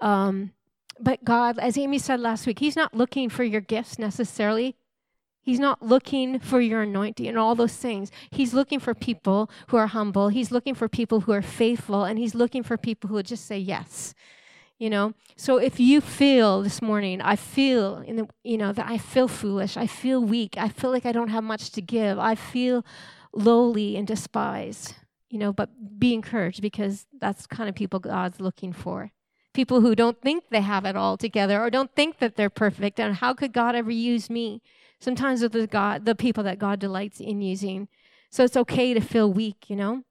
[0.00, 0.52] um,
[1.00, 4.76] but God, as Amy said last week, He's not looking for your gifts necessarily.
[5.50, 8.12] He's not looking for your anointing and all those things.
[8.30, 10.28] He's looking for people who are humble.
[10.28, 13.46] He's looking for people who are faithful, and He's looking for people who will just
[13.46, 14.14] say yes.
[14.78, 18.86] You know, so if you feel this morning, I feel in the, you know, that
[18.88, 22.16] I feel foolish, I feel weak, I feel like I don't have much to give,
[22.16, 22.86] I feel
[23.32, 24.94] lowly and despised,
[25.30, 29.10] you know, but be encouraged because that's kind of people God's looking for.
[29.52, 33.00] People who don't think they have it all together or don't think that they're perfect.
[33.00, 34.62] And how could God ever use me?
[35.00, 37.88] Sometimes with the God, the people that God delights in using.
[38.30, 40.04] So it's okay to feel weak, you know.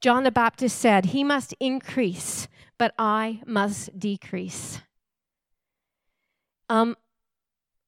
[0.00, 2.46] John the Baptist said, He must increase,
[2.78, 4.80] but I must decrease.
[6.68, 6.96] Um,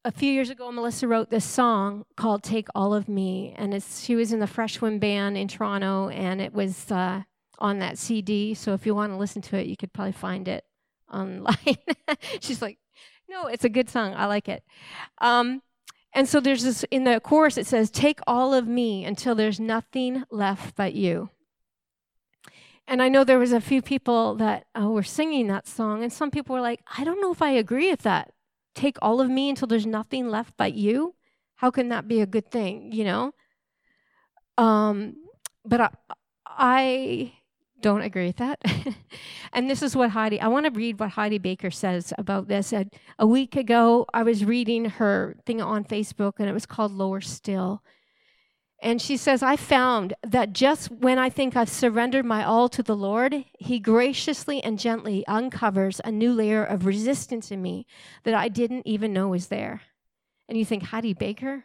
[0.05, 4.03] a few years ago, Melissa wrote this song called "Take All of Me," and it's
[4.03, 7.23] she was in the Fresh Wind band in Toronto, and it was uh,
[7.59, 8.55] on that CD.
[8.55, 10.65] So if you want to listen to it, you could probably find it
[11.13, 11.77] online.
[12.41, 12.79] She's like,
[13.31, 14.15] "No, it's a good song.
[14.15, 14.63] I like it."
[15.19, 15.63] Um,
[16.13, 17.57] and so there's this in the chorus.
[17.57, 21.31] It says, "Take all of me until there's nothing left but you."
[22.87, 26.13] And I know there was a few people that uh, were singing that song, and
[26.13, 28.33] some people were like, "I don't know if I agree with that."
[28.75, 31.15] take all of me until there's nothing left but you?
[31.57, 33.33] How can that be a good thing, you know?
[34.57, 35.17] Um,
[35.65, 35.91] but I,
[36.47, 37.33] I
[37.81, 38.61] don't agree with that.
[39.53, 42.73] and this is what Heidi, I want to read what Heidi Baker says about this.
[42.73, 42.87] A,
[43.19, 47.21] a week ago, I was reading her thing on Facebook, and it was called Lower
[47.21, 47.83] Still.
[48.83, 52.83] And she says, I found that just when I think I've surrendered my all to
[52.83, 57.87] the Lord, He graciously and gently uncovers a new layer of resistance in me
[58.25, 59.83] that I didn't even know was there.
[60.49, 61.65] And you think, Heidi Baker?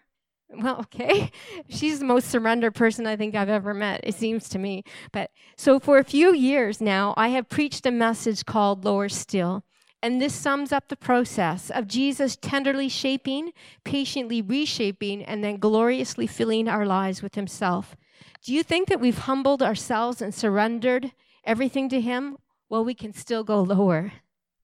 [0.50, 1.32] Well, okay.
[1.70, 4.84] She's the most surrendered person I think I've ever met, it seems to me.
[5.12, 9.64] But so for a few years now, I have preached a message called Lower Still.
[10.02, 13.54] And this sums up the process of Jesus tenderly shaping,
[13.84, 17.96] patiently reshaping, and then gloriously filling our lives with Himself.
[18.44, 21.12] Do you think that we've humbled ourselves and surrendered
[21.44, 22.38] everything to Him?
[22.70, 24.14] Well, we can still go lower.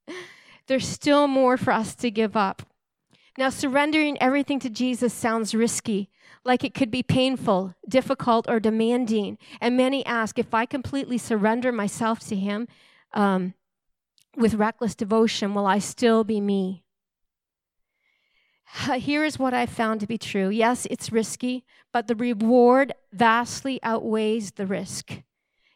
[0.68, 2.62] There's still more for us to give up.
[3.38, 6.10] Now, surrendering everything to Jesus sounds risky,
[6.44, 9.38] like it could be painful, difficult, or demanding.
[9.62, 12.68] And many ask if I completely surrender myself to Him,
[13.14, 13.54] um,
[14.36, 16.84] with reckless devotion, will I still be me?
[18.96, 20.50] Here is what I found to be true.
[20.50, 25.24] Yes, it's risky, but the reward vastly outweighs the risk.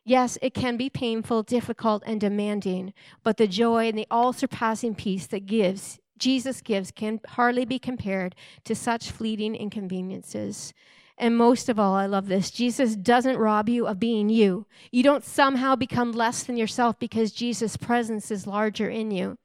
[0.06, 4.96] Yes, it can be painful, difficult, and demanding, but the joy and the all surpassing
[4.96, 10.73] peace that gives Jesus gives can hardly be compared to such fleeting inconveniences.
[11.17, 14.65] And most of all, I love this Jesus doesn't rob you of being you.
[14.91, 19.38] You don't somehow become less than yourself because Jesus' presence is larger in you.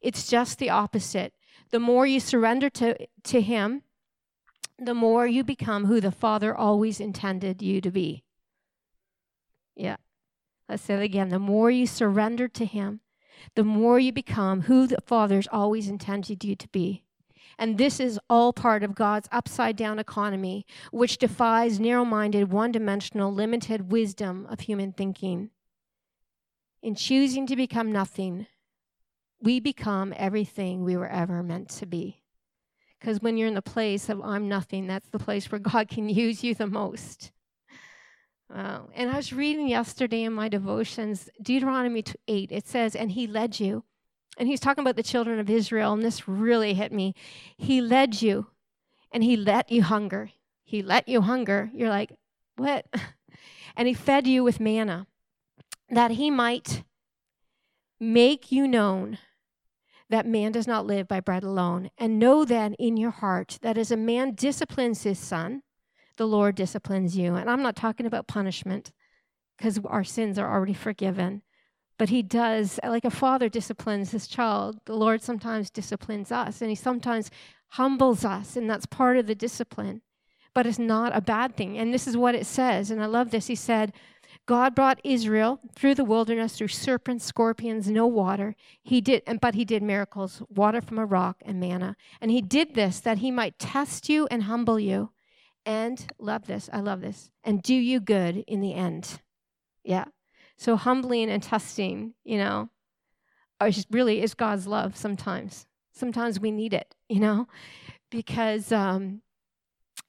[0.00, 1.34] It's just the opposite.
[1.70, 3.82] The more you surrender to, to Him,
[4.78, 8.24] the more you become who the Father always intended you to be.
[9.76, 9.96] Yeah.
[10.68, 11.28] Let's say it again.
[11.28, 13.00] The more you surrender to Him,
[13.54, 17.04] the more you become who the Father's always intended you to be.
[17.58, 22.70] And this is all part of God's upside down economy, which defies narrow minded, one
[22.70, 25.50] dimensional, limited wisdom of human thinking.
[26.82, 28.46] In choosing to become nothing,
[29.40, 32.22] we become everything we were ever meant to be.
[32.98, 36.08] Because when you're in the place of I'm nothing, that's the place where God can
[36.08, 37.32] use you the most.
[38.50, 43.60] And I was reading yesterday in my devotions, Deuteronomy 8, it says, And he led
[43.60, 43.84] you
[44.38, 47.14] and he's talking about the children of Israel, and this really hit me.
[47.56, 48.46] He led you
[49.10, 50.30] and he let you hunger.
[50.62, 51.70] He let you hunger.
[51.74, 52.12] You're like,
[52.56, 52.86] what?
[53.76, 55.06] And he fed you with manna
[55.88, 56.82] that he might
[58.00, 59.18] make you known
[60.10, 61.88] that man does not live by bread alone.
[61.96, 65.62] And know then in your heart that as a man disciplines his son,
[66.18, 67.34] the Lord disciplines you.
[67.34, 68.92] And I'm not talking about punishment
[69.56, 71.42] because our sins are already forgiven.
[71.98, 76.70] But he does, like a father disciplines his child, the Lord sometimes disciplines us, and
[76.70, 77.30] he sometimes
[77.70, 80.02] humbles us, and that's part of the discipline.
[80.54, 81.76] But it's not a bad thing.
[81.76, 83.48] And this is what it says, and I love this.
[83.48, 83.92] He said,
[84.46, 88.54] God brought Israel through the wilderness through serpents, scorpions, no water.
[88.82, 91.96] He did, but he did miracles, water from a rock and manna.
[92.20, 95.10] And he did this that he might test you and humble you.
[95.68, 99.20] And love this, I love this, and do you good in the end.
[99.84, 100.06] Yeah.
[100.56, 102.70] So humbling and testing, you know,
[103.62, 105.66] is really is God's love sometimes.
[105.92, 107.48] Sometimes we need it, you know,
[108.10, 109.20] because um,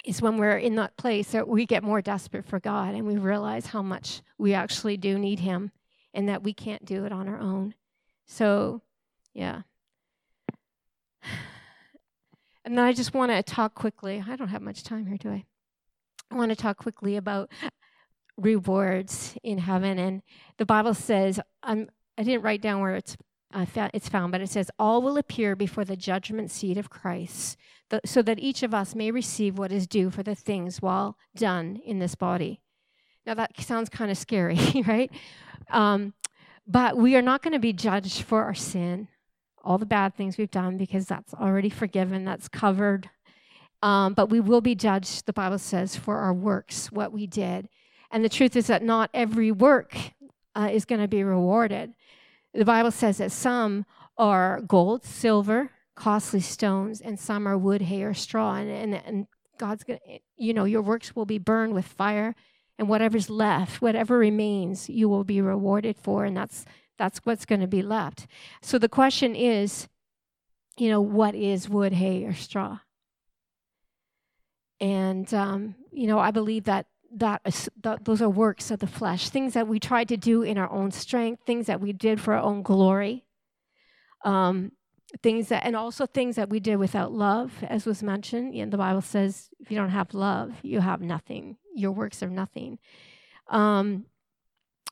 [0.06, 3.18] it's when we're in that place that we get more desperate for God and we
[3.18, 5.72] realize how much we actually do need Him
[6.14, 7.76] and that we can't do it on our own.
[8.28, 8.82] So,
[9.34, 9.64] yeah.
[12.66, 14.24] And then I just want to talk quickly.
[14.28, 15.46] I don't have much time here, do I?
[16.32, 17.50] I want to talk quickly about
[18.38, 19.98] rewards in heaven.
[19.98, 20.22] And
[20.58, 23.18] the Bible says, I'm, I didn't write down where it's
[23.54, 27.58] uh, it's found, but it says, All will appear before the judgment seat of Christ,
[27.90, 31.18] th- so that each of us may receive what is due for the things well
[31.36, 32.62] done in this body.
[33.26, 35.12] Now, that sounds kind of scary, right?
[35.72, 36.14] Um,
[36.68, 39.08] but we are not going to be judged for our sin,
[39.70, 43.08] all the bad things we've done, because that's already forgiven, that's covered.
[43.84, 47.70] Um, but we will be judged, the Bible says, for our works, what we did.
[48.12, 49.96] And the truth is that not every work
[50.56, 51.94] uh, is going to be rewarded.
[52.56, 53.86] The Bible says that some
[54.18, 58.56] are gold, silver, costly stones, and some are wood, hay, or straw.
[58.56, 59.28] And, and, and
[59.60, 62.34] God's going to, you know, your works will be burned with fire,
[62.80, 66.26] and whatever's left, whatever remains, you will be rewarded for.
[66.26, 66.66] And that's,
[67.00, 68.28] that's what's going to be left.
[68.62, 69.88] So the question is,
[70.78, 72.80] you know, what is wood, hay, or straw?
[74.80, 76.86] And, um, you know, I believe that
[77.16, 80.44] that, is, that those are works of the flesh, things that we tried to do
[80.44, 83.26] in our own strength, things that we did for our own glory,
[84.24, 84.72] um,
[85.24, 88.54] things that, and also things that we did without love, as was mentioned.
[88.54, 91.58] Know, the Bible says, if you don't have love, you have nothing.
[91.74, 92.78] Your works are nothing.
[93.48, 94.06] Um,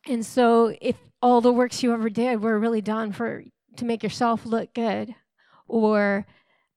[0.06, 3.44] and so, if all the works you ever did were really done for
[3.78, 5.14] to make yourself look good,
[5.68, 6.26] or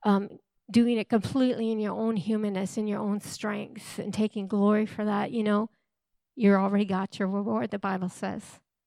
[0.04, 0.28] um,
[0.70, 5.04] doing it completely in your own humanness, in your own strength, and taking glory for
[5.04, 5.68] that, you know,
[6.36, 8.42] you already got your reward, the Bible says,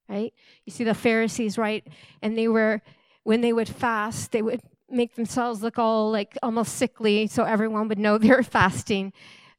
[0.10, 0.34] right?
[0.66, 1.86] You see the Pharisees, right?
[2.22, 2.82] And they were,
[3.24, 7.88] when they would fast, they would make themselves look all like almost sickly so everyone
[7.88, 9.14] would know they were fasting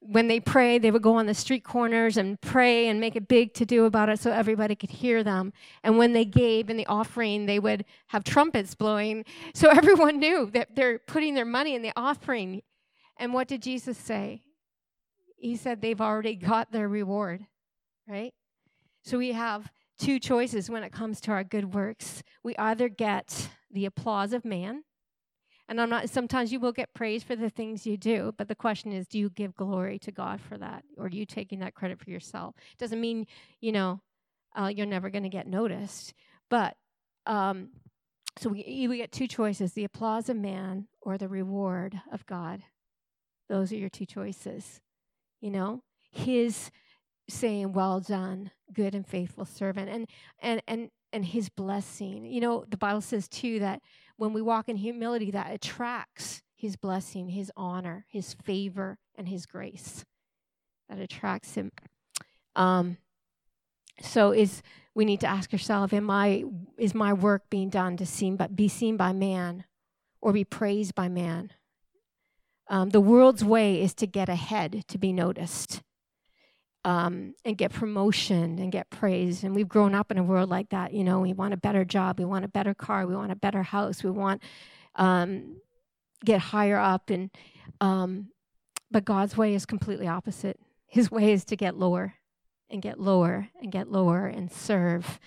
[0.06, 3.20] when they prayed, they would go on the street corners and pray and make a
[3.22, 5.52] big to do about it so everybody could hear them.
[5.82, 9.24] And when they gave in the offering, they would have trumpets blowing
[9.54, 12.62] so everyone knew that they're putting their money in the offering.
[13.16, 14.42] And what did Jesus say?
[15.36, 17.46] He said they've already got their reward,
[18.06, 18.34] right?
[19.02, 22.22] So we have two choices when it comes to our good works.
[22.42, 24.84] We either get the applause of man
[25.68, 28.54] and I'm not, sometimes you will get praise for the things you do, but the
[28.54, 30.84] question is, do you give glory to God for that?
[30.98, 32.54] Or are you taking that credit for yourself?
[32.78, 33.26] Doesn't mean,
[33.60, 34.00] you know,
[34.54, 36.12] uh, you're never going to get noticed.
[36.50, 36.76] But,
[37.26, 37.70] um,
[38.38, 42.62] so we, we get two choices the applause of man or the reward of God.
[43.48, 44.80] Those are your two choices.
[45.40, 46.70] You know, his
[47.28, 50.08] saying, Well done, good and faithful servant, and
[50.40, 52.26] and and and his blessing.
[52.26, 53.82] You know, the Bible says too that
[54.16, 59.46] when we walk in humility, that attracts his blessing, his honor, his favor, and his
[59.46, 60.04] grace.
[60.88, 61.72] That attracts him.
[62.56, 62.98] Um,
[64.00, 64.62] so is
[64.94, 66.44] we need to ask ourselves, am I
[66.78, 69.64] is my work being done to seem but be seen by man
[70.20, 71.50] or be praised by man?
[72.68, 75.82] Um, the world's way is to get ahead, to be noticed
[76.84, 79.42] um, and get promotion and get praise.
[79.42, 80.92] And we've grown up in a world like that.
[80.92, 83.36] You know, we want a better job, we want a better car, we want a
[83.36, 84.42] better house, we want
[84.96, 85.56] um,
[86.24, 87.10] get higher up.
[87.10, 87.30] And
[87.80, 88.28] um,
[88.90, 90.60] but God's way is completely opposite.
[90.86, 92.14] His way is to get lower
[92.70, 95.18] and get lower and get lower and serve.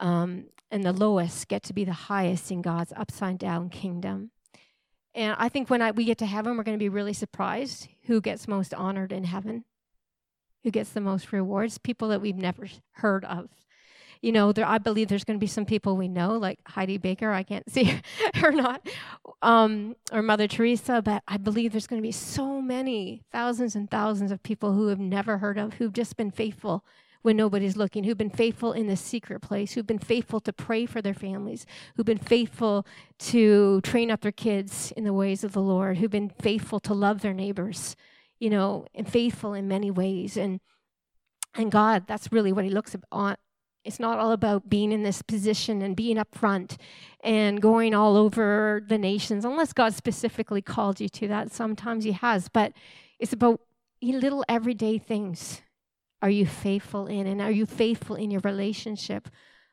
[0.00, 4.30] Um, and the lowest get to be the highest in God's upside down kingdom.
[5.14, 7.88] And I think when I, we get to heaven, we're going to be really surprised
[8.06, 9.64] who gets most honored in heaven
[10.66, 13.48] who gets the most rewards, people that we've never heard of.
[14.20, 16.98] You know, there, I believe there's going to be some people we know, like Heidi
[16.98, 17.30] Baker.
[17.30, 18.00] I can't see
[18.34, 18.84] her not,
[19.42, 23.88] um, or Mother Teresa, but I believe there's going to be so many thousands and
[23.88, 26.84] thousands of people who have never heard of, who've just been faithful
[27.22, 30.84] when nobody's looking, who've been faithful in the secret place, who've been faithful to pray
[30.84, 31.64] for their families,
[31.94, 32.84] who've been faithful
[33.20, 36.92] to train up their kids in the ways of the Lord, who've been faithful to
[36.92, 37.94] love their neighbors
[38.38, 40.36] you know, and faithful in many ways.
[40.36, 40.60] And
[41.54, 43.36] and God, that's really what He looks on.
[43.84, 46.76] It's not all about being in this position and being up front
[47.22, 51.52] and going all over the nations, unless God specifically called you to that.
[51.52, 52.72] Sometimes He has, but
[53.18, 53.60] it's about
[54.02, 55.62] little everyday things.
[56.20, 59.28] Are you faithful in, and are you faithful in your relationship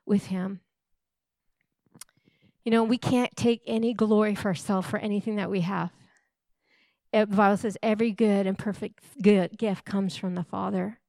[0.05, 0.61] with Him?
[2.63, 5.91] You know, we can't take any glory for ourselves for anything that we have
[7.13, 10.99] the Bible says every good and perfect good gift comes from the Father.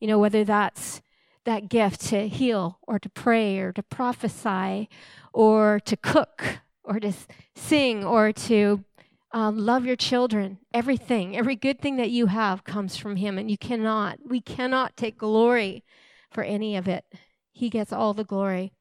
[0.00, 1.00] You know, whether that's
[1.44, 4.88] that gift to heal or to pray or to prophesy
[5.32, 7.12] or to cook or to
[7.54, 8.84] sing or to
[9.32, 10.58] um, love your children.
[10.74, 14.96] Everything, every good thing that you have comes from Him, and you cannot, we cannot
[14.96, 15.84] take glory
[16.30, 17.04] for any of it.
[17.52, 18.72] He gets all the glory.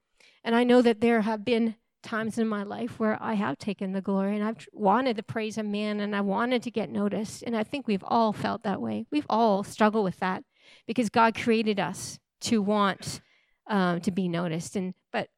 [0.44, 3.92] And I know that there have been times in my life where I have taken
[3.92, 7.44] the glory and I've wanted the praise of man and I wanted to get noticed.
[7.44, 9.06] And I think we've all felt that way.
[9.12, 10.44] We've all struggled with that
[10.88, 13.22] because God created us to want
[13.68, 14.76] um, to be noticed.
[14.76, 15.30] And but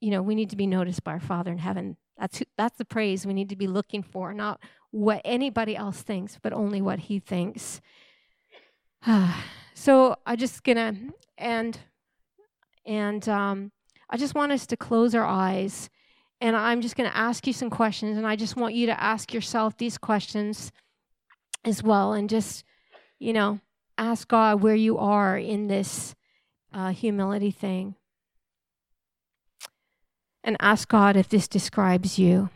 [0.00, 1.96] you know we need to be noticed by our Father in heaven.
[2.18, 4.60] That's who, that's the praise we need to be looking for, not
[4.90, 7.80] what anybody else thinks, but only what He thinks.
[9.74, 10.94] so I just gonna
[11.38, 11.78] end,
[12.84, 13.72] and um,
[14.08, 15.88] I just want us to close our eyes
[16.40, 19.00] and I'm just going to ask you some questions, and I just want you to
[19.00, 20.72] ask yourself these questions
[21.64, 22.64] as well, and just,
[23.18, 23.60] you know,
[23.98, 26.14] ask God where you are in this
[26.72, 27.96] uh, humility thing.
[30.42, 32.48] And ask God if this describes you.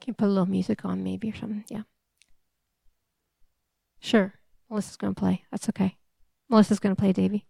[0.00, 1.64] Can put a little music on, maybe, or something?
[1.68, 1.82] Yeah.
[4.00, 4.34] Sure.
[4.70, 5.44] Melissa's going to play.
[5.50, 5.98] That's okay.
[6.48, 7.44] Melissa's going to play, Davy.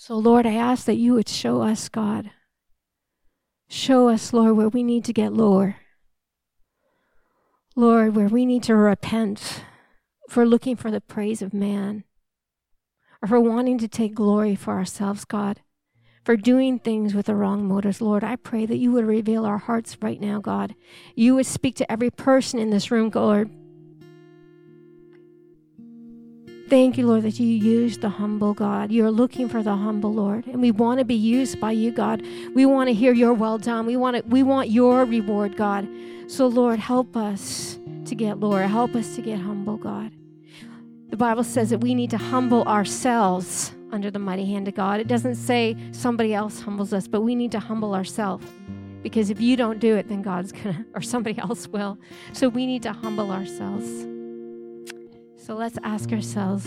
[0.00, 2.30] So, Lord, I ask that you would show us, God.
[3.68, 5.78] Show us, Lord, where we need to get lower.
[7.74, 9.64] Lord, where we need to repent
[10.30, 12.04] for looking for the praise of man,
[13.20, 15.62] or for wanting to take glory for ourselves, God,
[16.22, 18.00] for doing things with the wrong motives.
[18.00, 20.76] Lord, I pray that you would reveal our hearts right now, God.
[21.16, 23.50] You would speak to every person in this room, Lord.
[26.68, 28.92] Thank you, Lord, that you use the humble, God.
[28.92, 30.46] You're looking for the humble, Lord.
[30.46, 32.22] And we want to be used by you, God.
[32.54, 33.86] We want to hear your well done.
[33.86, 35.88] We want to, we want your reward, God.
[36.26, 38.66] So, Lord, help us to get Lord.
[38.66, 40.12] Help us to get humble, God.
[41.08, 45.00] The Bible says that we need to humble ourselves under the mighty hand of God.
[45.00, 48.44] It doesn't say somebody else humbles us, but we need to humble ourselves.
[49.02, 51.96] Because if you don't do it, then God's going to, or somebody else will.
[52.34, 54.17] So we need to humble ourselves.
[55.48, 56.66] So let's ask ourselves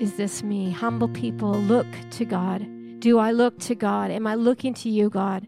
[0.00, 0.70] Is this me?
[0.70, 2.66] Humble people look to God.
[3.00, 4.10] Do I look to God?
[4.10, 5.46] Am I looking to you, God?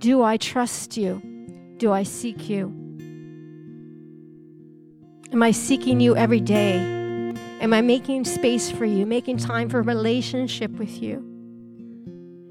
[0.00, 1.22] Do I trust you?
[1.76, 2.64] Do I seek you?
[5.32, 6.78] Am I seeking you every day?
[7.60, 11.18] Am I making space for you, making time for relationship with you?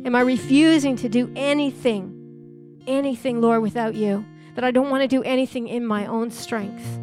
[0.06, 4.24] Am I refusing to do anything, anything, Lord, without you?
[4.56, 7.01] That I don't want to do anything in my own strength?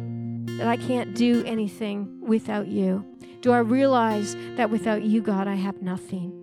[0.57, 3.05] That I can't do anything without you?
[3.41, 6.33] Do I realize that without you, God, I have nothing?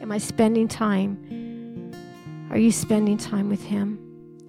[0.00, 1.92] Am I spending time?
[2.50, 3.98] Are you spending time with Him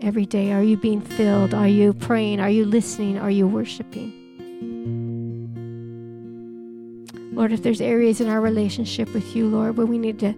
[0.01, 0.51] every day?
[0.53, 1.53] Are you being filled?
[1.53, 2.39] Are you praying?
[2.39, 3.19] Are you listening?
[3.19, 4.17] Are you worshiping?
[7.33, 10.33] Lord, if there's areas in our relationship with you, Lord, where we need to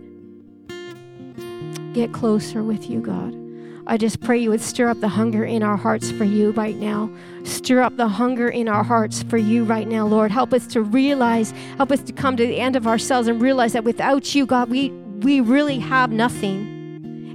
[1.93, 3.42] get closer with you, God.
[3.85, 6.75] I just pray you would stir up the hunger in our hearts for you right
[6.75, 7.09] now.
[7.43, 10.31] Stir up the hunger in our hearts for you right now, Lord.
[10.31, 13.73] Help us to realize, help us to come to the end of ourselves and realize
[13.73, 16.71] that without you, God, we, we really have nothing.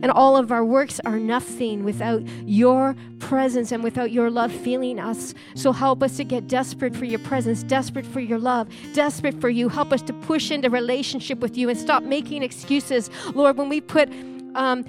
[0.03, 4.99] And all of our works are nothing without your presence and without your love filling
[4.99, 5.35] us.
[5.55, 9.51] So help us to get desperate for your presence, desperate for your love, desperate for
[9.51, 9.69] you.
[9.69, 13.11] Help us to push into relationship with you and stop making excuses.
[13.35, 14.09] Lord, when we put
[14.55, 14.85] um,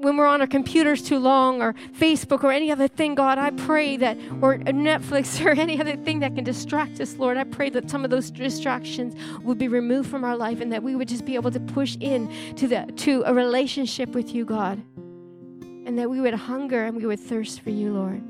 [0.00, 3.50] when we're on our computers too long or Facebook or any other thing, God, I
[3.50, 7.70] pray that, or Netflix or any other thing that can distract us, Lord, I pray
[7.70, 11.08] that some of those distractions would be removed from our life and that we would
[11.08, 14.82] just be able to push in to, the, to a relationship with you, God.
[15.86, 18.22] And that we would hunger and we would thirst for you, Lord.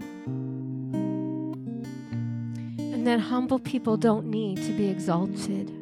[2.78, 5.76] And that humble people don't need to be exalted.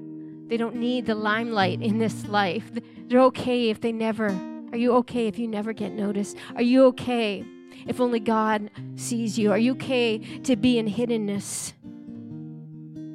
[0.49, 2.71] They don't need the limelight in this life.
[3.07, 4.29] They're okay if they never
[4.73, 6.37] are you okay if you never get noticed?
[6.57, 7.45] Are you okay
[7.87, 9.51] if only God sees you?
[9.51, 11.73] Are you okay to be in hiddenness?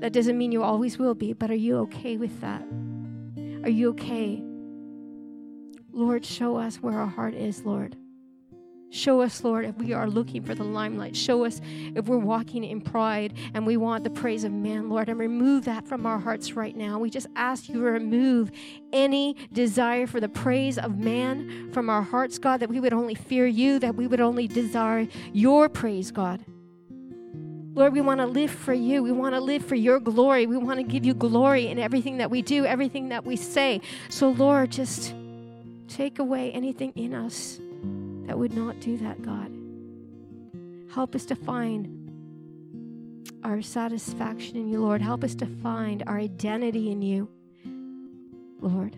[0.02, 2.64] That doesn't mean you always will be, but are you okay with that?
[3.64, 4.44] Are you okay?
[5.94, 7.96] Lord, show us where our heart is, Lord.
[8.94, 11.16] Show us, Lord, if we are looking for the limelight.
[11.16, 15.10] Show us if we're walking in pride and we want the praise of man, Lord,
[15.10, 17.00] and remove that from our hearts right now.
[17.00, 18.52] We just ask you to remove
[18.92, 23.16] any desire for the praise of man from our hearts, God, that we would only
[23.16, 26.46] fear you, that we would only desire your praise, God.
[27.74, 29.02] Lord, we want to live for you.
[29.02, 30.46] We want to live for your glory.
[30.46, 33.82] We want to give you glory in everything that we do, everything that we say.
[34.10, 35.16] So, Lord, just
[35.88, 37.60] take away anything in us
[38.26, 39.52] that would not do that, God.
[40.94, 42.00] Help us to find
[43.44, 45.02] our satisfaction in you, Lord.
[45.02, 47.28] Help us to find our identity in you,
[48.62, 48.96] Lord.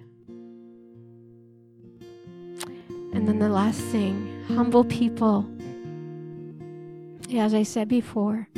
[3.14, 5.50] And then the last thing humble people,
[7.34, 8.50] as I said before,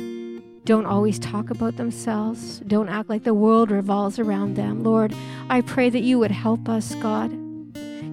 [0.64, 4.82] don't always talk about themselves, don't act like the world revolves around them.
[4.82, 5.14] Lord,
[5.48, 7.37] I pray that you would help us, God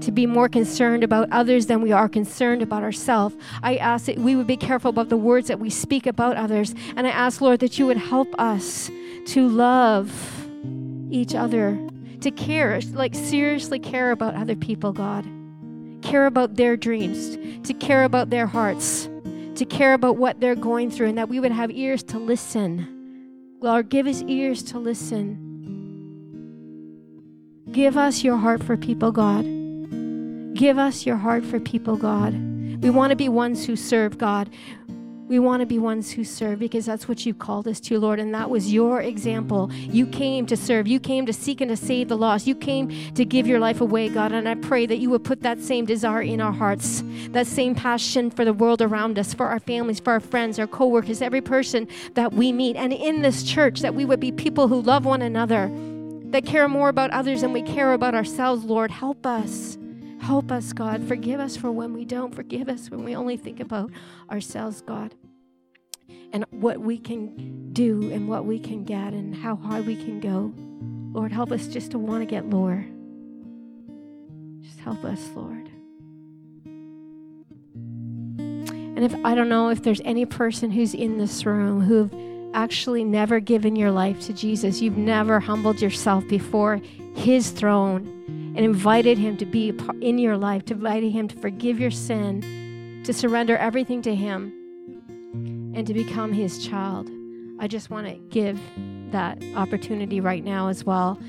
[0.06, 3.36] to be more concerned about others than we are concerned about ourselves.
[3.64, 6.76] I ask that we would be careful about the words that we speak about others.
[6.96, 8.92] And I ask, Lord, that you would help us
[9.28, 10.48] to love
[11.10, 11.80] each other,
[12.22, 15.26] to care, like seriously care about other people, God.
[16.04, 17.36] Care about their dreams,
[17.68, 19.10] to care about their hearts,
[19.56, 23.58] to care about what they're going through, and that we would have ears to listen.
[23.60, 25.42] Lord, give us ears to listen.
[27.72, 29.65] Give us your heart for people, God.
[30.56, 32.34] Give us your heart for people, God.
[32.82, 34.50] We want to be ones who serve God.
[35.28, 38.20] We want to be ones who serve because that's what you called us to, Lord.
[38.20, 39.70] And that was your example.
[39.74, 40.88] You came to serve.
[40.88, 42.48] You came to seek and to save the lost.
[42.48, 44.32] You came to give your life away, God.
[44.32, 47.76] And I pray that you would put that same desire in our hearts, that same
[47.76, 51.42] passion for the world around us, for our families, for our friends, our coworkers, every
[51.42, 52.78] person that we meet.
[52.78, 55.70] And in this church, that we would be people who love one another,
[56.28, 58.90] that care more about others than we care about ourselves, Lord.
[58.90, 59.78] Help us.
[60.26, 61.08] Help us, God.
[61.08, 62.34] Forgive us for when we don't.
[62.34, 63.92] Forgive us when we only think about
[64.32, 65.14] ourselves, God.
[66.34, 70.20] And what we can do and what we can get and how high we can
[70.20, 70.52] go.
[71.14, 72.84] Lord, help us just to want to get lower.
[74.62, 75.70] Just help us, Lord.
[78.40, 82.12] And if I don't know if there's any person who's in this room who've
[82.56, 86.82] actually never given your life to Jesus, you've never humbled yourself before
[87.14, 88.16] his throne
[88.56, 93.02] and invited Him to be in your life, to invited Him to forgive your sin,
[93.04, 94.54] to surrender everything to Him,
[95.76, 97.10] and to become His child.
[97.60, 98.60] I just want to give
[99.12, 101.20] that opportunity right now as well.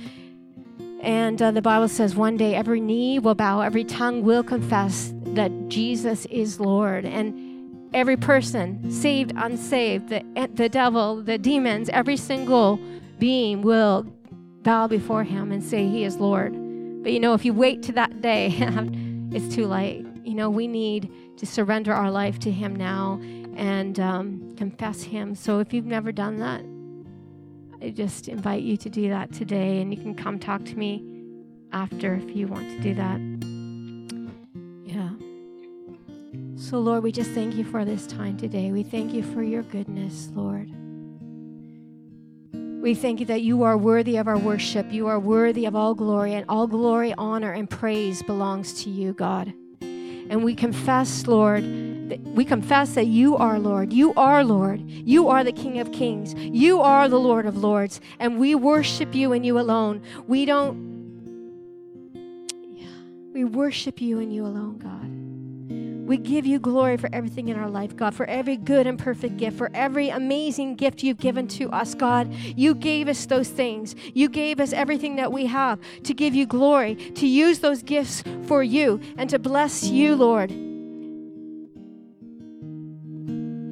[1.01, 5.13] And uh, the Bible says one day every knee will bow, every tongue will confess
[5.27, 7.05] that Jesus is Lord.
[7.05, 12.81] And every person, saved, unsaved, the, the devil, the demons, every single
[13.19, 14.05] being will
[14.63, 16.66] bow before him and say, He is Lord.
[17.07, 18.53] But you know, if you wait to that day,
[19.31, 20.05] it's too late.
[20.25, 23.21] You know, we need to surrender our life to Him now
[23.55, 25.37] and um, confess Him.
[25.37, 26.65] So if you've never done that,
[27.81, 29.81] I just invite you to do that today.
[29.81, 31.05] And you can come talk to me
[31.71, 33.21] after if you want to do that.
[34.85, 35.11] Yeah.
[36.57, 38.73] So, Lord, we just thank you for this time today.
[38.73, 40.73] We thank you for your goodness, Lord.
[42.83, 44.93] We thank you that you are worthy of our worship.
[44.93, 49.13] You are worthy of all glory, and all glory, honor, and praise belongs to you,
[49.13, 49.53] God.
[49.81, 51.63] And we confess, Lord,
[52.25, 53.93] we confess that you are Lord.
[53.93, 54.83] You are Lord.
[54.89, 56.35] You are the King of Kings.
[56.35, 58.01] You are the Lord of Lords.
[58.19, 60.03] And we worship you and you alone.
[60.27, 60.95] We don't,
[63.33, 65.16] we worship you and you alone, God.
[66.07, 69.39] We give you glory for everything in our life, God, for every good and perfect
[69.39, 72.33] gift, for every amazing gift you've given to us, God.
[72.33, 73.97] You gave us those things.
[74.15, 78.23] You gave us everything that we have to give you glory, to use those gifts
[78.47, 80.51] for you, and to bless you, Lord.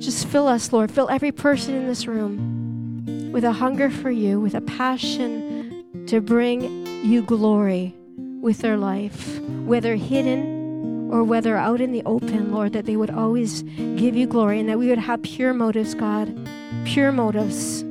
[0.03, 0.91] Just fill us, Lord.
[0.91, 6.21] Fill every person in this room with a hunger for you, with a passion to
[6.21, 7.95] bring you glory
[8.41, 10.64] with their life, whether hidden
[11.11, 14.69] or whether out in the open, Lord, that they would always give you glory and
[14.69, 16.49] that we would have pure motives, God.
[16.85, 17.85] Pure motives.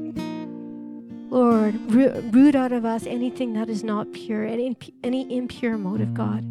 [1.30, 6.43] Lord, root out of us anything that is not pure, any, any impure motive, God.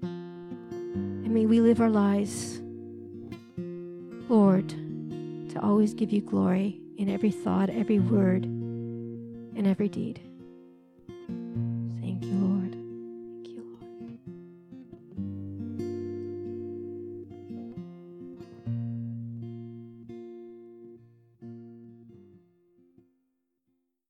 [0.00, 2.60] And may we live our lives,
[4.28, 10.20] Lord, to always give you glory in every thought, every word, and every deed.